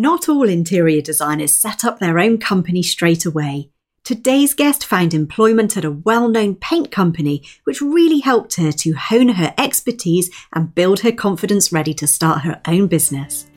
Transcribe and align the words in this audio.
Not 0.00 0.28
all 0.28 0.48
interior 0.48 1.02
designers 1.02 1.56
set 1.56 1.84
up 1.84 1.98
their 1.98 2.20
own 2.20 2.38
company 2.38 2.84
straight 2.84 3.26
away. 3.26 3.70
Today's 4.04 4.54
guest 4.54 4.84
found 4.84 5.12
employment 5.12 5.76
at 5.76 5.84
a 5.84 5.90
well 5.90 6.28
known 6.28 6.54
paint 6.54 6.92
company, 6.92 7.42
which 7.64 7.80
really 7.80 8.20
helped 8.20 8.54
her 8.54 8.70
to 8.70 8.92
hone 8.92 9.30
her 9.30 9.52
expertise 9.58 10.30
and 10.52 10.72
build 10.72 11.00
her 11.00 11.10
confidence 11.10 11.72
ready 11.72 11.92
to 11.94 12.06
start 12.06 12.42
her 12.42 12.60
own 12.68 12.86
business. 12.86 13.47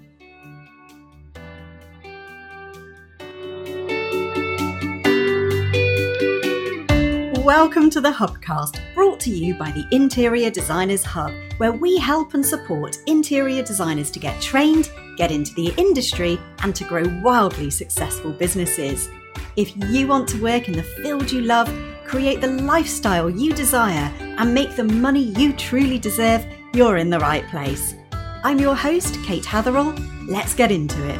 Welcome 7.51 7.89
to 7.89 7.99
the 7.99 8.11
Hubcast, 8.11 8.79
brought 8.95 9.19
to 9.19 9.29
you 9.29 9.55
by 9.55 9.71
the 9.71 9.85
Interior 9.91 10.49
Designers 10.49 11.03
Hub, 11.03 11.33
where 11.57 11.73
we 11.73 11.97
help 11.97 12.33
and 12.33 12.45
support 12.45 12.99
interior 13.07 13.61
designers 13.61 14.09
to 14.11 14.19
get 14.19 14.41
trained, 14.41 14.89
get 15.17 15.31
into 15.31 15.53
the 15.55 15.73
industry, 15.75 16.39
and 16.59 16.73
to 16.73 16.85
grow 16.85 17.03
wildly 17.21 17.69
successful 17.69 18.31
businesses. 18.31 19.09
If 19.57 19.73
you 19.91 20.07
want 20.07 20.29
to 20.29 20.41
work 20.41 20.69
in 20.69 20.77
the 20.77 20.83
field 21.03 21.29
you 21.29 21.41
love, 21.41 21.69
create 22.05 22.39
the 22.39 22.47
lifestyle 22.47 23.29
you 23.29 23.51
desire, 23.51 24.09
and 24.21 24.53
make 24.53 24.77
the 24.77 24.85
money 24.85 25.23
you 25.37 25.51
truly 25.51 25.99
deserve, 25.99 26.45
you're 26.73 26.95
in 26.95 27.09
the 27.09 27.19
right 27.19 27.45
place. 27.49 27.95
I'm 28.45 28.59
your 28.59 28.75
host, 28.75 29.17
Kate 29.25 29.43
Hatherall. 29.43 29.93
Let's 30.25 30.53
get 30.53 30.71
into 30.71 31.05
it. 31.05 31.19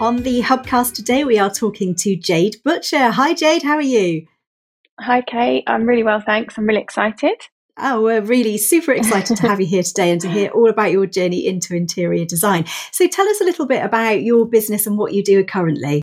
On 0.00 0.18
the 0.18 0.40
Hubcast 0.42 0.94
today, 0.94 1.24
we 1.24 1.40
are 1.40 1.50
talking 1.50 1.92
to 1.96 2.14
Jade 2.14 2.58
Butcher. 2.64 3.10
Hi, 3.10 3.34
Jade, 3.34 3.64
how 3.64 3.74
are 3.74 3.82
you? 3.82 4.28
Hi, 5.00 5.22
Kate. 5.22 5.64
I'm 5.66 5.86
really 5.86 6.04
well, 6.04 6.20
thanks. 6.20 6.56
I'm 6.56 6.66
really 6.66 6.80
excited. 6.80 7.34
Oh, 7.76 8.04
we're 8.04 8.20
really 8.20 8.58
super 8.58 8.92
excited 8.92 9.36
to 9.38 9.48
have 9.48 9.60
you 9.60 9.66
here 9.66 9.82
today 9.82 10.12
and 10.12 10.20
to 10.20 10.28
hear 10.30 10.50
all 10.50 10.70
about 10.70 10.92
your 10.92 11.06
journey 11.06 11.44
into 11.44 11.74
interior 11.74 12.24
design. 12.24 12.64
So, 12.92 13.08
tell 13.08 13.28
us 13.28 13.40
a 13.40 13.44
little 13.44 13.66
bit 13.66 13.84
about 13.84 14.22
your 14.22 14.46
business 14.46 14.86
and 14.86 14.96
what 14.96 15.14
you 15.14 15.24
do 15.24 15.44
currently. 15.44 16.02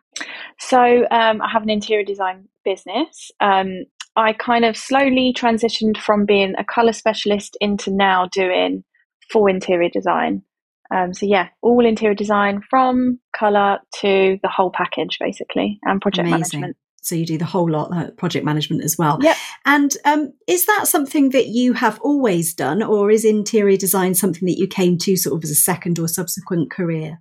So, 0.60 1.08
um, 1.10 1.42
I 1.42 1.50
have 1.50 1.64
an 1.64 1.70
interior 1.70 2.04
design 2.04 2.50
business. 2.66 3.32
Um, 3.40 3.86
I 4.18 4.34
kind 4.34 4.66
of 4.66 4.76
slowly 4.76 5.34
transitioned 5.34 5.98
from 6.00 6.26
being 6.26 6.54
a 6.58 6.66
colour 6.66 6.94
specialist 6.94 7.58
into 7.62 7.92
now 7.92 8.28
doing 8.34 8.84
full 9.32 9.48
interior 9.48 9.90
design. 9.90 10.44
Um, 10.96 11.14
so 11.14 11.26
yeah, 11.26 11.50
all 11.62 11.86
interior 11.86 12.16
design 12.16 12.62
from 12.70 13.20
color 13.36 13.80
to 14.00 14.40
the 14.42 14.50
whole 14.50 14.72
package, 14.72 15.18
basically, 15.20 15.78
and 15.84 16.02
project 16.02 16.28
Amazing. 16.28 16.62
management. 16.62 16.78
So 17.02 17.16
you 17.16 17.26
do 17.26 17.38
the 17.38 17.46
whole 17.46 17.70
lot, 17.70 17.94
uh, 17.94 18.12
project 18.12 18.46
management 18.46 18.84
as 18.84 18.98
well. 18.98 19.20
Yeah. 19.22 19.36
And 19.66 19.96
um, 20.06 20.34
is 20.48 20.66
that 20.66 20.88
something 20.88 21.30
that 21.30 21.48
you 21.48 21.74
have 21.74 22.00
always 22.00 22.54
done, 22.54 22.82
or 22.82 23.12
is 23.12 23.26
interior 23.26 23.78
design 23.78 24.16
something 24.16 24.46
that 24.48 24.58
you 24.58 24.68
came 24.68 24.98
to 25.00 25.16
sort 25.18 25.36
of 25.38 25.44
as 25.44 25.52
a 25.52 25.56
second 25.56 26.00
or 26.00 26.08
subsequent 26.08 26.72
career? 26.72 27.20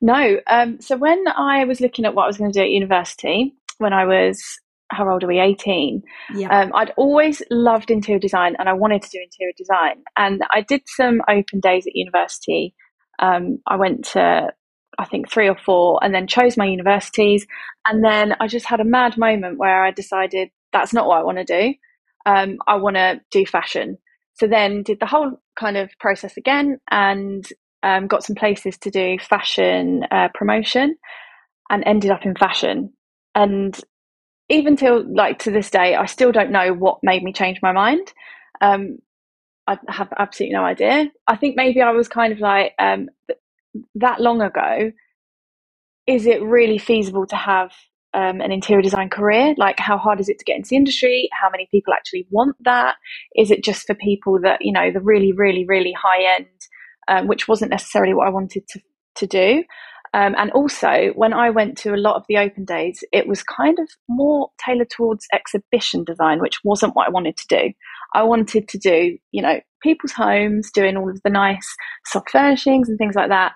No. 0.00 0.40
Um, 0.46 0.80
so 0.80 0.96
when 0.96 1.22
I 1.28 1.64
was 1.64 1.80
looking 1.80 2.04
at 2.04 2.14
what 2.14 2.24
I 2.24 2.26
was 2.28 2.38
going 2.38 2.52
to 2.52 2.58
do 2.58 2.62
at 2.62 2.70
university, 2.70 3.54
when 3.78 3.92
I 3.92 4.06
was 4.06 4.42
how 4.90 5.10
old 5.10 5.22
are 5.22 5.26
we? 5.26 5.40
18 5.40 6.02
yeah. 6.34 6.48
Um, 6.48 6.72
i'd 6.74 6.92
always 6.96 7.42
loved 7.50 7.90
interior 7.90 8.18
design 8.18 8.56
and 8.58 8.68
i 8.68 8.72
wanted 8.72 9.02
to 9.02 9.10
do 9.10 9.20
interior 9.22 9.52
design. 9.56 10.02
And 10.16 10.42
i 10.50 10.60
did 10.60 10.82
some 10.86 11.20
open 11.28 11.60
days 11.60 11.86
at 11.86 11.94
university. 11.94 12.74
Um, 13.18 13.58
i 13.66 13.76
went 13.76 14.04
to 14.12 14.48
i 14.98 15.04
think 15.04 15.30
three 15.30 15.48
or 15.48 15.56
four 15.56 15.98
and 16.02 16.14
then 16.14 16.26
chose 16.26 16.56
my 16.56 16.66
universities. 16.66 17.46
And 17.86 18.04
then 18.04 18.34
i 18.40 18.46
just 18.46 18.66
had 18.66 18.80
a 18.80 18.84
mad 18.84 19.16
moment 19.16 19.58
where 19.58 19.84
i 19.84 19.90
decided 19.90 20.50
that's 20.72 20.92
not 20.92 21.06
what 21.06 21.18
i 21.18 21.22
want 21.22 21.38
to 21.38 21.44
do. 21.44 21.74
Um, 22.26 22.58
i 22.66 22.76
want 22.76 22.96
to 22.96 23.20
do 23.30 23.46
fashion. 23.46 23.98
So 24.34 24.46
then 24.46 24.82
did 24.82 25.00
the 25.00 25.06
whole 25.06 25.40
kind 25.58 25.76
of 25.76 25.90
process 25.98 26.36
again 26.36 26.78
and 26.90 27.44
um, 27.82 28.06
got 28.06 28.24
some 28.24 28.36
places 28.36 28.78
to 28.78 28.90
do 28.90 29.18
fashion 29.18 30.02
uh, 30.10 30.28
promotion 30.34 30.96
and 31.70 31.82
ended 31.86 32.10
up 32.10 32.24
in 32.24 32.34
fashion. 32.34 32.92
And 33.34 33.78
even 34.48 34.76
till 34.76 35.04
like 35.14 35.40
to 35.40 35.50
this 35.50 35.70
day, 35.70 35.96
I 35.96 36.06
still 36.06 36.32
don't 36.32 36.52
know 36.52 36.74
what 36.74 36.98
made 37.02 37.22
me 37.24 37.32
change 37.32 37.60
my 37.62 37.72
mind. 37.72 38.12
Um, 38.60 38.98
I 39.66 39.78
have 39.88 40.12
absolutely 40.18 40.54
no 40.54 40.64
idea. 40.64 41.10
I 41.26 41.36
think 41.36 41.56
maybe 41.56 41.82
I 41.82 41.92
was 41.92 42.08
kind 42.08 42.32
of 42.32 42.40
like 42.40 42.74
um, 42.78 43.08
that 43.96 44.20
long 44.20 44.42
ago. 44.42 44.92
Is 46.06 46.26
it 46.26 46.42
really 46.42 46.78
feasible 46.78 47.26
to 47.28 47.36
have 47.36 47.72
um, 48.14 48.40
an 48.40 48.52
interior 48.52 48.82
design 48.82 49.10
career? 49.10 49.54
Like, 49.58 49.78
how 49.80 49.98
hard 49.98 50.20
is 50.20 50.28
it 50.28 50.38
to 50.40 50.44
get 50.44 50.56
into 50.56 50.70
the 50.70 50.76
industry? 50.76 51.28
How 51.32 51.50
many 51.50 51.68
people 51.70 51.94
actually 51.94 52.26
want 52.30 52.56
that? 52.64 52.96
Is 53.36 53.50
it 53.50 53.64
just 53.64 53.86
for 53.86 53.94
people 53.94 54.40
that 54.42 54.60
you 54.62 54.72
know 54.72 54.90
the 54.92 55.00
really, 55.00 55.32
really, 55.32 55.66
really 55.66 55.92
high 55.94 56.36
end, 56.36 56.46
um, 57.08 57.28
which 57.28 57.48
wasn't 57.48 57.70
necessarily 57.72 58.14
what 58.14 58.26
I 58.28 58.30
wanted 58.30 58.68
to 58.68 58.80
to 59.16 59.26
do. 59.26 59.64
Um, 60.14 60.34
and 60.38 60.50
also, 60.52 61.12
when 61.14 61.32
I 61.32 61.50
went 61.50 61.76
to 61.78 61.94
a 61.94 61.96
lot 61.96 62.16
of 62.16 62.24
the 62.28 62.38
open 62.38 62.64
days, 62.64 63.04
it 63.12 63.26
was 63.26 63.42
kind 63.42 63.78
of 63.78 63.88
more 64.08 64.50
tailored 64.64 64.90
towards 64.90 65.26
exhibition 65.32 66.04
design, 66.04 66.40
which 66.40 66.64
wasn't 66.64 66.96
what 66.96 67.06
I 67.06 67.10
wanted 67.10 67.36
to 67.36 67.46
do. 67.48 67.72
I 68.14 68.22
wanted 68.22 68.68
to 68.68 68.78
do, 68.78 69.18
you 69.32 69.42
know, 69.42 69.60
people's 69.82 70.12
homes, 70.12 70.70
doing 70.70 70.96
all 70.96 71.10
of 71.10 71.20
the 71.22 71.30
nice 71.30 71.74
soft 72.06 72.30
furnishings 72.30 72.88
and 72.88 72.98
things 72.98 73.14
like 73.14 73.28
that. 73.28 73.52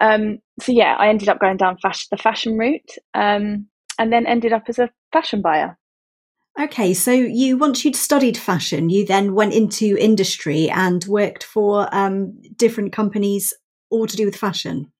Um, 0.00 0.38
so 0.60 0.72
yeah, 0.72 0.96
I 0.98 1.08
ended 1.08 1.28
up 1.28 1.40
going 1.40 1.56
down 1.56 1.76
the 1.82 2.16
fashion 2.16 2.58
route, 2.58 2.90
um, 3.14 3.66
and 3.98 4.12
then 4.12 4.26
ended 4.26 4.52
up 4.52 4.64
as 4.68 4.78
a 4.78 4.90
fashion 5.12 5.40
buyer. 5.40 5.78
Okay, 6.60 6.94
so 6.94 7.10
you 7.10 7.56
once 7.56 7.84
you'd 7.84 7.96
studied 7.96 8.36
fashion, 8.36 8.90
you 8.90 9.04
then 9.04 9.34
went 9.34 9.54
into 9.54 9.96
industry 9.98 10.68
and 10.70 11.04
worked 11.06 11.42
for 11.42 11.88
um, 11.92 12.38
different 12.56 12.92
companies, 12.92 13.52
all 13.90 14.06
to 14.06 14.16
do 14.16 14.24
with 14.24 14.36
fashion. 14.36 14.92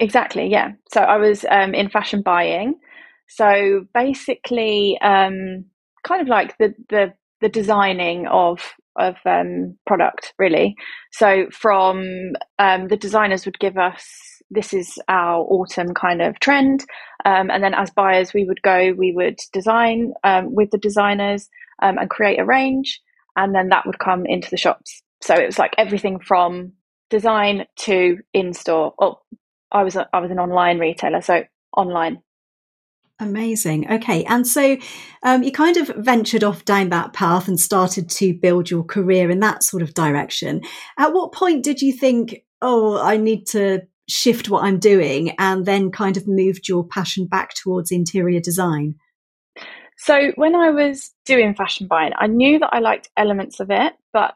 Exactly, 0.00 0.46
yeah. 0.48 0.72
So 0.92 1.00
I 1.00 1.16
was 1.16 1.44
um, 1.50 1.74
in 1.74 1.88
fashion 1.88 2.22
buying. 2.22 2.74
So 3.28 3.84
basically, 3.94 4.98
um, 5.02 5.64
kind 6.06 6.22
of 6.22 6.28
like 6.28 6.56
the 6.58 6.74
the 6.88 7.12
the 7.40 7.48
designing 7.48 8.26
of 8.28 8.60
of 8.96 9.16
um, 9.26 9.76
product, 9.86 10.34
really. 10.38 10.76
So 11.12 11.46
from 11.50 12.32
um, 12.58 12.88
the 12.88 12.96
designers 12.96 13.44
would 13.44 13.58
give 13.58 13.76
us 13.76 14.04
this 14.50 14.72
is 14.72 14.98
our 15.08 15.40
autumn 15.42 15.92
kind 15.94 16.22
of 16.22 16.38
trend, 16.40 16.84
um, 17.24 17.50
and 17.50 17.62
then 17.62 17.74
as 17.74 17.90
buyers 17.90 18.32
we 18.32 18.44
would 18.44 18.62
go, 18.62 18.92
we 18.96 19.12
would 19.14 19.38
design 19.52 20.12
um, 20.24 20.54
with 20.54 20.70
the 20.70 20.78
designers 20.78 21.48
and 21.80 22.08
create 22.10 22.38
a 22.40 22.44
range, 22.44 23.00
and 23.36 23.54
then 23.54 23.68
that 23.68 23.84
would 23.84 23.98
come 23.98 24.24
into 24.26 24.48
the 24.50 24.56
shops. 24.56 25.02
So 25.22 25.34
it 25.34 25.46
was 25.46 25.58
like 25.58 25.74
everything 25.76 26.18
from 26.20 26.72
design 27.10 27.66
to 27.80 28.18
in 28.32 28.52
store 28.52 28.94
or 28.98 29.18
I 29.72 29.82
was 29.82 29.96
a, 29.96 30.08
I 30.12 30.20
was 30.20 30.30
an 30.30 30.38
online 30.38 30.78
retailer, 30.78 31.20
so 31.20 31.44
online. 31.76 32.22
Amazing. 33.20 33.90
Okay, 33.90 34.24
and 34.24 34.46
so 34.46 34.76
um, 35.24 35.42
you 35.42 35.50
kind 35.50 35.76
of 35.76 35.88
ventured 35.96 36.44
off 36.44 36.64
down 36.64 36.90
that 36.90 37.12
path 37.12 37.48
and 37.48 37.58
started 37.58 38.08
to 38.10 38.32
build 38.32 38.70
your 38.70 38.84
career 38.84 39.28
in 39.28 39.40
that 39.40 39.64
sort 39.64 39.82
of 39.82 39.92
direction. 39.92 40.60
At 40.98 41.12
what 41.12 41.32
point 41.32 41.64
did 41.64 41.82
you 41.82 41.92
think, 41.92 42.44
"Oh, 42.62 43.00
I 43.00 43.16
need 43.16 43.46
to 43.48 43.82
shift 44.08 44.48
what 44.48 44.62
I'm 44.62 44.78
doing," 44.78 45.30
and 45.38 45.66
then 45.66 45.90
kind 45.90 46.16
of 46.16 46.28
moved 46.28 46.68
your 46.68 46.86
passion 46.86 47.26
back 47.26 47.54
towards 47.54 47.90
interior 47.90 48.40
design? 48.40 48.94
So 49.96 50.30
when 50.36 50.54
I 50.54 50.70
was 50.70 51.12
doing 51.26 51.56
fashion 51.56 51.88
buying, 51.88 52.12
I 52.16 52.28
knew 52.28 52.60
that 52.60 52.72
I 52.72 52.78
liked 52.78 53.10
elements 53.16 53.58
of 53.58 53.72
it, 53.72 53.94
but 54.12 54.34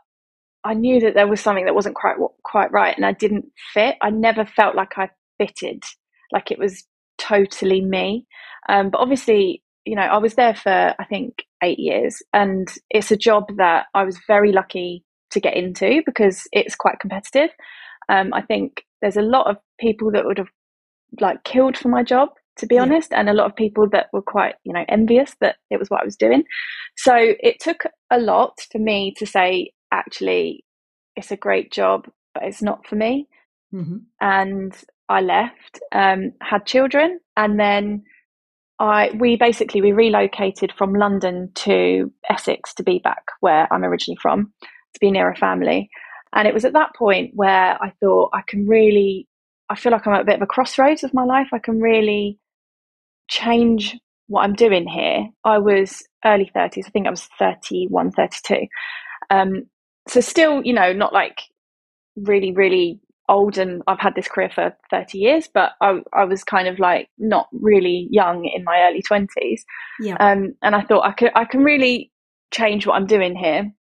I 0.65 0.75
knew 0.75 1.01
that 1.01 1.15
there 1.15 1.29
was 1.29 1.41
something 1.41 1.67
that 1.67 1.75
wasn't 1.77 1.95
quite 1.95 2.17
quite 2.43 2.73
right, 2.73 2.97
and 2.97 3.07
I 3.07 3.13
didn't 3.13 3.47
fit. 3.73 3.95
I 4.03 4.11
never 4.11 4.45
felt 4.45 4.75
like 4.75 4.99
I 4.99 5.11
fitted, 5.39 5.83
like 6.33 6.51
it 6.51 6.59
was 6.59 6.85
totally 7.19 7.81
me. 7.81 8.27
Um, 8.69 8.91
but 8.91 9.01
obviously, 9.01 9.63
you 9.85 9.97
know, 9.97 10.03
I 10.03 10.19
was 10.19 10.35
there 10.35 10.55
for 10.55 10.95
I 10.99 11.05
think 11.09 11.45
eight 11.63 11.79
years, 11.79 12.23
and 12.33 12.69
it's 12.91 13.11
a 13.11 13.17
job 13.17 13.45
that 13.57 13.87
I 13.95 14.05
was 14.05 14.19
very 14.27 14.53
lucky 14.53 15.05
to 15.31 15.41
get 15.41 15.57
into 15.57 16.03
because 16.05 16.47
it's 16.53 16.77
quite 16.77 17.01
competitive. 17.01 17.51
Um, 18.09 18.33
I 18.35 18.43
think 18.43 18.85
there's 19.01 19.17
a 19.17 19.23
lot 19.23 19.49
of 19.49 19.57
people 19.81 20.11
that 20.13 20.25
would 20.25 20.39
have 20.39 20.51
like 21.21 21.45
killed 21.45 21.77
for 21.77 21.89
my 21.89 22.03
job, 22.03 22.31
to 22.59 22.67
be 22.67 22.77
yeah. 22.77 22.83
honest, 22.83 23.13
and 23.13 23.29
a 23.29 23.35
lot 23.35 23.47
of 23.47 23.57
people 23.57 23.89
that 23.91 24.07
were 24.13 24.23
quite, 24.23 24.55
you 24.65 24.73
know, 24.73 24.85
envious 24.89 25.35
that 25.41 25.57
it 25.71 25.79
was 25.79 25.89
what 25.89 26.03
I 26.03 26.05
was 26.05 26.17
doing. 26.17 26.45
So 26.97 27.15
it 27.17 27.61
took 27.61 27.85
a 28.11 28.19
lot 28.19 28.61
for 28.71 28.79
me 28.79 29.15
to 29.19 29.27
say, 29.27 29.73
actually, 29.93 30.65
it's 31.17 31.31
a 31.31 31.37
great 31.37 31.73
job, 31.73 32.09
but 32.35 32.45
it's 32.45 32.63
not 32.63 32.87
for 32.87 32.97
me. 32.97 33.29
Mm-hmm. 33.75 33.97
And 34.21 34.75
I 35.09 35.21
left, 35.21 35.81
um, 35.93 36.33
had 36.41 36.67
children, 36.67 37.21
and 37.37 37.59
then 37.59 38.05
I 38.79 39.11
we 39.19 39.37
basically 39.37 39.83
we 39.83 39.93
relocated 39.93 40.73
from 40.77 40.95
London 40.95 41.51
to 41.57 42.13
Essex 42.29 42.75
to 42.75 42.83
be 42.83 42.99
back 42.99 43.25
where 43.41 43.73
I'm 43.73 43.85
originally 43.85 44.19
from, 44.21 44.53
to 44.63 45.01
be 45.01 45.11
near 45.11 45.31
a 45.31 45.37
family. 45.37 45.89
And 46.35 46.49
it 46.49 46.55
was 46.55 46.65
at 46.65 46.73
that 46.73 46.95
point 46.97 47.33
where 47.35 47.83
I 47.83 47.93
thought 48.01 48.31
I 48.33 48.43
can 48.47 48.67
really 48.67 49.29
I 49.69 49.77
feel 49.77 49.93
like 49.93 50.07
I'm 50.07 50.15
at 50.15 50.23
a 50.23 50.25
bit 50.25 50.37
of 50.37 50.43
a 50.43 50.47
crossroads 50.47 51.05
of 51.05 51.15
my 51.15 51.25
life. 51.25 51.49
I 51.53 51.59
can 51.59 51.81
really 51.81 52.39
change 53.29 53.97
what 54.29 54.43
I'm 54.43 54.55
doing 54.55 54.87
here. 54.89 55.29
I 55.45 55.59
was 55.59 56.03
early 56.25 56.51
30s, 56.55 56.87
I 56.87 56.91
think 56.91 57.07
I 57.07 57.11
was 57.11 57.29
31, 57.39 58.13
32. 58.13 58.67
Um, 59.31 59.65
so 60.09 60.21
still, 60.21 60.63
you 60.63 60.73
know, 60.73 60.93
not 60.93 61.13
like 61.13 61.41
really, 62.17 62.53
really 62.53 63.01
old 63.29 63.59
and 63.59 63.83
I've 63.87 64.01
had 64.01 64.15
this 64.15 64.29
career 64.29 64.51
for 64.55 64.77
30 64.91 65.19
years, 65.19 65.49
but 65.53 65.73
I, 65.81 66.01
I 66.13 66.25
was 66.25 66.45
kind 66.45 66.69
of 66.69 66.79
like 66.79 67.09
not 67.19 67.49
really 67.53 68.09
young 68.11 68.45
in 68.45 68.65
my 68.65 68.89
early 68.89 69.03
20s. 69.03 69.61
Yeah. 70.01 70.17
Um, 70.21 70.55
and 70.63 70.75
I 70.75 70.83
thought 70.83 71.07
I 71.07 71.13
could 71.13 71.31
I 71.35 71.45
can 71.45 71.63
really 71.63 72.11
change 72.53 72.87
what 72.87 72.95
I'm 72.95 73.07
doing 73.07 73.37
here. 73.37 73.73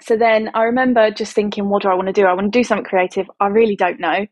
So 0.00 0.16
then 0.16 0.50
I 0.54 0.64
remember 0.64 1.10
just 1.10 1.34
thinking, 1.34 1.68
what 1.68 1.82
do 1.82 1.88
I 1.88 1.94
want 1.94 2.08
to 2.08 2.12
do? 2.12 2.26
I 2.26 2.34
want 2.34 2.52
to 2.52 2.58
do 2.58 2.64
something 2.64 2.84
creative. 2.84 3.26
I 3.40 3.46
really 3.46 3.76
don't 3.76 4.00
know. 4.00 4.26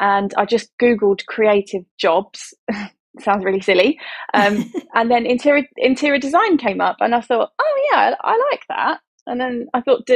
And 0.00 0.32
I 0.36 0.46
just 0.46 0.70
Googled 0.80 1.26
creative 1.26 1.82
jobs. 1.98 2.54
Sounds 3.20 3.44
really 3.44 3.60
silly. 3.60 3.98
Um, 4.32 4.72
and 4.94 5.10
then 5.10 5.26
interior 5.26 5.64
interior 5.76 6.18
design 6.18 6.56
came 6.56 6.80
up, 6.80 6.96
and 7.00 7.14
I 7.14 7.20
thought, 7.20 7.50
oh 7.58 7.88
yeah, 7.92 8.14
I, 8.22 8.32
I 8.32 8.48
like 8.50 8.62
that. 8.68 9.00
And 9.26 9.40
then 9.40 9.66
I 9.74 9.82
thought, 9.82 10.06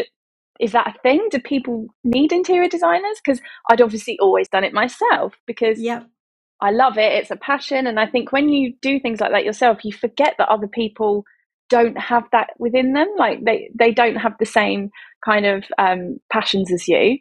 is 0.60 0.72
that 0.72 0.88
a 0.88 1.00
thing? 1.00 1.28
Do 1.30 1.38
people 1.40 1.86
need 2.04 2.32
interior 2.32 2.68
designers? 2.68 3.20
Because 3.24 3.40
I'd 3.70 3.80
obviously 3.80 4.18
always 4.20 4.48
done 4.48 4.64
it 4.64 4.72
myself 4.72 5.34
because 5.46 5.80
yep. 5.80 6.06
I 6.60 6.70
love 6.70 6.96
it. 6.98 7.12
It's 7.12 7.30
a 7.30 7.36
passion. 7.36 7.86
And 7.86 8.00
I 8.00 8.06
think 8.06 8.32
when 8.32 8.48
you 8.48 8.74
do 8.80 8.98
things 9.00 9.20
like 9.20 9.32
that 9.32 9.44
yourself, 9.44 9.84
you 9.84 9.92
forget 9.92 10.34
that 10.38 10.48
other 10.48 10.68
people 10.68 11.24
don't 11.68 11.98
have 11.98 12.24
that 12.32 12.50
within 12.58 12.92
them. 12.92 13.08
Like 13.18 13.44
they, 13.44 13.70
they 13.78 13.92
don't 13.92 14.16
have 14.16 14.34
the 14.38 14.46
same 14.46 14.90
kind 15.24 15.46
of 15.46 15.64
um, 15.78 16.18
passions 16.32 16.72
as 16.72 16.86
you. 16.88 17.18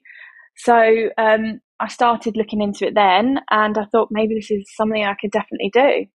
So 0.58 1.10
um, 1.18 1.60
I 1.80 1.88
started 1.90 2.38
looking 2.38 2.62
into 2.62 2.88
it 2.88 2.96
then 2.96 3.40
and 3.52 3.78
I 3.78 3.86
thought 3.92 4.10
maybe 4.12 4.36
this 4.36 4.52
is 4.52 4.64
something 4.76 5.04
I 5.04 5.16
could 5.20 5.32
definitely 5.32 5.72
do. 5.74 6.06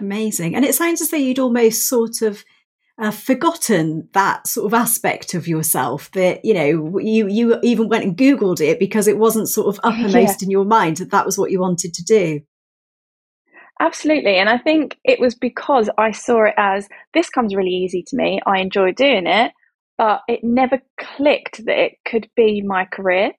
Amazing. 0.00 0.54
And 0.54 0.64
it 0.64 0.74
sounds 0.74 1.00
as 1.00 1.10
though 1.10 1.16
you'd 1.16 1.38
almost 1.38 1.88
sort 1.88 2.22
of 2.22 2.44
uh, 3.00 3.12
forgotten 3.12 4.08
that 4.12 4.46
sort 4.46 4.66
of 4.66 4.74
aspect 4.74 5.34
of 5.34 5.46
yourself 5.46 6.10
that 6.12 6.44
you 6.44 6.52
know 6.52 6.98
you 6.98 7.28
you 7.28 7.58
even 7.62 7.88
went 7.88 8.04
and 8.04 8.16
googled 8.16 8.60
it 8.60 8.78
because 8.78 9.06
it 9.06 9.18
wasn't 9.18 9.48
sort 9.48 9.68
of 9.68 9.80
uppermost 9.84 10.42
yeah. 10.42 10.46
in 10.46 10.50
your 10.50 10.64
mind 10.64 10.96
that 10.96 11.10
that 11.10 11.24
was 11.24 11.38
what 11.38 11.50
you 11.50 11.60
wanted 11.60 11.94
to 11.94 12.02
do 12.02 12.40
absolutely 13.80 14.36
and 14.36 14.48
i 14.48 14.58
think 14.58 14.96
it 15.04 15.20
was 15.20 15.34
because 15.34 15.88
i 15.96 16.10
saw 16.10 16.44
it 16.44 16.54
as 16.56 16.88
this 17.14 17.30
comes 17.30 17.54
really 17.54 17.70
easy 17.70 18.02
to 18.04 18.16
me 18.16 18.40
i 18.46 18.58
enjoy 18.58 18.90
doing 18.92 19.26
it 19.26 19.52
but 19.96 20.22
it 20.26 20.40
never 20.42 20.80
clicked 20.98 21.64
that 21.66 21.78
it 21.78 21.92
could 22.04 22.28
be 22.34 22.62
my 22.62 22.84
career 22.84 23.30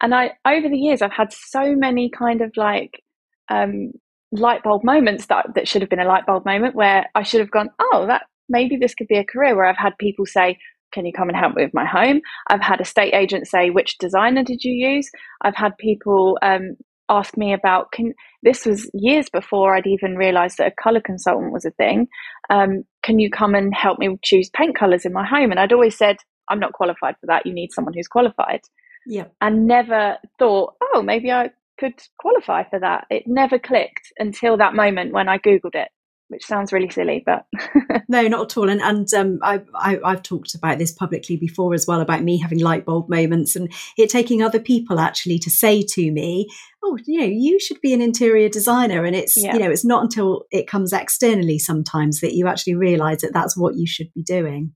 and 0.00 0.12
i 0.12 0.32
over 0.44 0.68
the 0.68 0.78
years 0.78 1.00
i've 1.00 1.12
had 1.12 1.32
so 1.32 1.76
many 1.76 2.10
kind 2.10 2.40
of 2.40 2.50
like 2.56 3.02
um, 3.48 3.92
light 4.32 4.62
bulb 4.62 4.84
moments 4.84 5.26
that 5.26 5.46
that 5.54 5.68
should 5.68 5.82
have 5.82 5.88
been 5.90 6.00
a 6.00 6.04
light 6.04 6.26
bulb 6.26 6.44
moment 6.44 6.74
where 6.74 7.06
I 7.14 7.22
should 7.22 7.40
have 7.40 7.50
gone, 7.50 7.70
oh, 7.78 8.06
that 8.08 8.22
maybe 8.48 8.76
this 8.76 8.94
could 8.94 9.08
be 9.08 9.18
a 9.18 9.24
career 9.24 9.56
where 9.56 9.66
I've 9.66 9.76
had 9.76 9.98
people 9.98 10.26
say, 10.26 10.58
can 10.92 11.04
you 11.04 11.12
come 11.12 11.28
and 11.28 11.36
help 11.36 11.54
me 11.54 11.64
with 11.64 11.74
my 11.74 11.84
home? 11.84 12.20
I've 12.48 12.60
had 12.60 12.80
a 12.80 12.84
state 12.84 13.14
agent 13.14 13.46
say, 13.46 13.70
which 13.70 13.98
designer 13.98 14.42
did 14.42 14.62
you 14.62 14.72
use? 14.72 15.10
I've 15.42 15.56
had 15.56 15.76
people 15.78 16.38
um, 16.42 16.76
ask 17.08 17.36
me 17.36 17.52
about, 17.52 17.92
can, 17.92 18.14
this 18.42 18.64
was 18.64 18.90
years 18.94 19.28
before 19.28 19.74
I'd 19.74 19.86
even 19.86 20.16
realized 20.16 20.58
that 20.58 20.68
a 20.68 20.82
color 20.82 21.00
consultant 21.00 21.52
was 21.52 21.64
a 21.64 21.70
thing. 21.72 22.08
Um, 22.50 22.84
can 23.02 23.18
you 23.18 23.30
come 23.30 23.54
and 23.54 23.74
help 23.74 23.98
me 23.98 24.16
choose 24.22 24.50
paint 24.50 24.76
colors 24.78 25.04
in 25.04 25.12
my 25.12 25.26
home? 25.26 25.50
And 25.50 25.60
I'd 25.60 25.72
always 25.72 25.96
said, 25.96 26.16
I'm 26.48 26.60
not 26.60 26.72
qualified 26.72 27.16
for 27.20 27.26
that. 27.26 27.46
You 27.46 27.52
need 27.52 27.72
someone 27.72 27.94
who's 27.94 28.08
qualified. 28.08 28.60
Yeah. 29.06 29.26
And 29.40 29.66
never 29.66 30.18
thought, 30.38 30.74
oh, 30.94 31.02
maybe 31.02 31.30
I 31.30 31.50
could 31.78 31.94
qualify 32.18 32.64
for 32.68 32.80
that. 32.80 33.06
It 33.10 33.24
never 33.26 33.58
clicked 33.58 34.12
until 34.18 34.56
that 34.56 34.74
moment 34.74 35.12
when 35.12 35.28
I 35.28 35.38
Googled 35.38 35.74
it 35.74 35.88
which 36.28 36.44
sounds 36.44 36.72
really 36.72 36.90
silly, 36.90 37.22
but 37.24 37.46
no, 38.08 38.26
not 38.28 38.50
at 38.50 38.56
all. 38.56 38.68
And 38.68 38.80
and 38.80 39.12
um, 39.14 39.38
I, 39.42 39.62
I 39.74 39.98
have 40.10 40.22
talked 40.22 40.54
about 40.54 40.78
this 40.78 40.92
publicly 40.92 41.36
before 41.36 41.74
as 41.74 41.86
well 41.86 42.00
about 42.00 42.22
me 42.22 42.38
having 42.38 42.58
light 42.58 42.84
bulb 42.84 43.08
moments 43.08 43.54
and 43.54 43.72
it 43.96 44.10
taking 44.10 44.42
other 44.42 44.58
people 44.60 44.98
actually 44.98 45.38
to 45.40 45.50
say 45.50 45.84
to 45.90 46.10
me, 46.10 46.48
"Oh, 46.82 46.98
you 47.06 47.20
know, 47.20 47.26
you 47.26 47.60
should 47.60 47.80
be 47.80 47.94
an 47.94 48.00
interior 48.02 48.48
designer." 48.48 49.04
And 49.04 49.14
it's 49.14 49.36
yeah. 49.36 49.52
you 49.52 49.60
know, 49.60 49.70
it's 49.70 49.84
not 49.84 50.02
until 50.02 50.44
it 50.50 50.66
comes 50.66 50.92
externally 50.92 51.58
sometimes 51.58 52.20
that 52.20 52.34
you 52.34 52.48
actually 52.48 52.74
realise 52.74 53.22
that 53.22 53.32
that's 53.32 53.56
what 53.56 53.76
you 53.76 53.86
should 53.86 54.12
be 54.14 54.22
doing. 54.22 54.72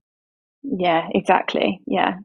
Yeah, 0.63 1.07
exactly. 1.13 1.81
Yeah, 1.87 2.17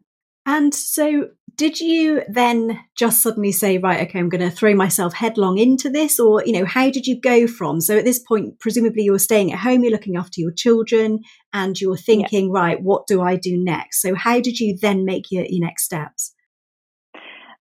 and 0.47 0.73
so, 0.73 1.31
did 1.57 1.81
you 1.81 2.23
then 2.29 2.79
just 2.97 3.23
suddenly 3.23 3.51
say, 3.51 3.79
right, 3.79 4.07
okay, 4.07 4.19
I'm 4.19 4.29
going 4.29 4.49
to 4.49 4.55
throw 4.55 4.75
myself 4.75 5.15
headlong 5.15 5.59
into 5.59 5.91
this? 5.91 6.21
Or, 6.21 6.45
you 6.45 6.53
know, 6.53 6.65
how 6.65 6.91
did 6.91 7.07
you 7.07 7.21
go 7.21 7.49
from? 7.49 7.81
So, 7.81 7.99
at 7.99 8.05
this 8.05 8.21
point, 8.21 8.61
presumably 8.61 9.03
you're 9.03 9.19
staying 9.19 9.53
at 9.53 9.59
home, 9.59 9.83
you're 9.83 9.93
looking 9.93 10.17
after 10.17 10.41
your 10.41 10.53
children, 10.53 11.19
and 11.53 11.79
you're 11.81 11.97
thinking, 11.97 12.53
yeah. 12.55 12.61
right, 12.61 12.83
what 12.83 13.09
do 13.09 13.21
I 13.21 13.35
do 13.35 13.57
next? 13.57 14.01
So, 14.01 14.15
how 14.15 14.41
did 14.41 14.61
you 14.61 14.79
then 14.81 15.05
make 15.05 15.33
your, 15.33 15.45
your 15.49 15.67
next 15.67 15.85
steps? 15.85 16.33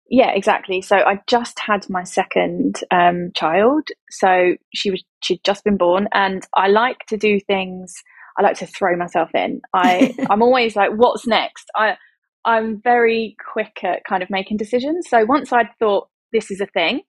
Yeah, 0.08 0.30
exactly. 0.30 0.82
So 0.82 0.98
I 0.98 1.20
just 1.28 1.60
had 1.60 1.90
my 1.90 2.04
second 2.04 2.82
um, 2.92 3.32
child. 3.34 3.88
So 4.12 4.54
she 4.74 4.92
was 4.92 5.04
she'd 5.24 5.44
just 5.44 5.64
been 5.64 5.78
born, 5.78 6.08
and 6.14 6.46
I 6.56 6.68
like 6.68 7.00
to 7.10 7.18
do 7.18 7.40
things. 7.40 7.96
I 8.38 8.44
like 8.44 8.58
to 8.58 8.68
throw 8.68 8.96
myself 8.96 9.30
in. 9.34 9.62
I 9.74 10.14
I'm 10.30 10.44
always 10.44 10.76
like, 10.76 10.92
what's 10.96 11.26
next? 11.26 11.66
I 11.76 11.98
I'm 12.46 12.82
very 12.82 13.36
quick 13.54 13.84
at 13.84 14.04
kind 14.08 14.24
of 14.24 14.30
making 14.30 14.58
decisions. 14.58 15.10
So 15.10 15.26
once 15.26 15.52
I'd 15.52 15.70
thought 15.80 16.10
this 16.32 16.52
is 16.52 16.62
a 16.62 16.68
thing, 16.68 17.02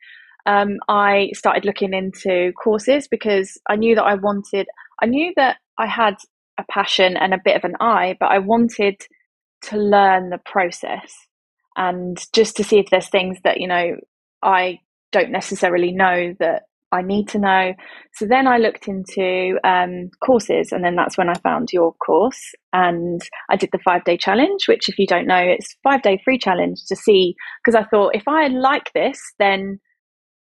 um, 0.47 0.79
I 0.89 1.31
started 1.35 1.65
looking 1.65 1.93
into 1.93 2.53
courses 2.53 3.09
because 3.09 3.59
I 3.69 3.77
knew 3.77 3.95
that 3.95 4.05
I 4.05 4.15
wanted, 4.15 4.67
I 5.03 5.07
knew 5.07 5.33
that 5.37 5.57
I 5.79 5.87
had 5.87 6.17
a 6.59 6.65
passion 6.71 7.17
and 7.17 7.35
a 7.35 7.41
bit 7.45 7.57
of 7.57 7.65
an 7.65 7.75
eye, 7.81 8.17
but 8.19 8.31
I 8.31 8.39
wanted 8.39 9.03
to 9.63 9.77
learn 9.77 10.31
the 10.31 10.39
process 10.39 11.13
and 11.77 12.19
just 12.33 12.57
to 12.57 12.65
see 12.65 12.79
if 12.79 12.87
there's 12.91 13.09
things 13.09 13.39
that, 13.45 13.61
you 13.61 13.69
know, 13.69 13.97
I 14.43 14.81
don't 15.13 15.31
necessarily 15.31 15.93
know 15.93 16.35
that 16.39 16.63
I 16.93 17.03
need 17.03 17.29
to 17.31 17.39
know. 17.39 17.75
So 18.15 18.27
then 18.27 18.47
I 18.47 18.59
looked 18.59 18.89
into 18.89 19.59
um, 19.65 20.11
courses, 20.25 20.73
and 20.73 20.85
then 20.85 20.97
that's 20.97 21.19
when 21.19 21.29
I 21.29 21.35
found 21.35 21.71
your 21.73 21.95
course. 21.95 22.41
And 22.73 23.21
I 23.51 23.57
did 23.57 23.71
the 23.73 23.81
five 23.85 24.05
day 24.05 24.17
challenge, 24.17 24.69
which, 24.69 24.89
if 24.89 24.99
you 24.99 25.07
don't 25.07 25.27
know, 25.27 25.37
it's 25.39 25.77
five 25.83 26.03
day 26.03 26.21
free 26.25 26.39
challenge 26.39 26.85
to 26.89 26.97
see. 26.97 27.35
Because 27.65 27.81
I 27.81 27.89
thought 27.89 28.15
if 28.15 28.29
I 28.29 28.49
like 28.49 28.93
this, 28.95 29.19
then 29.39 29.81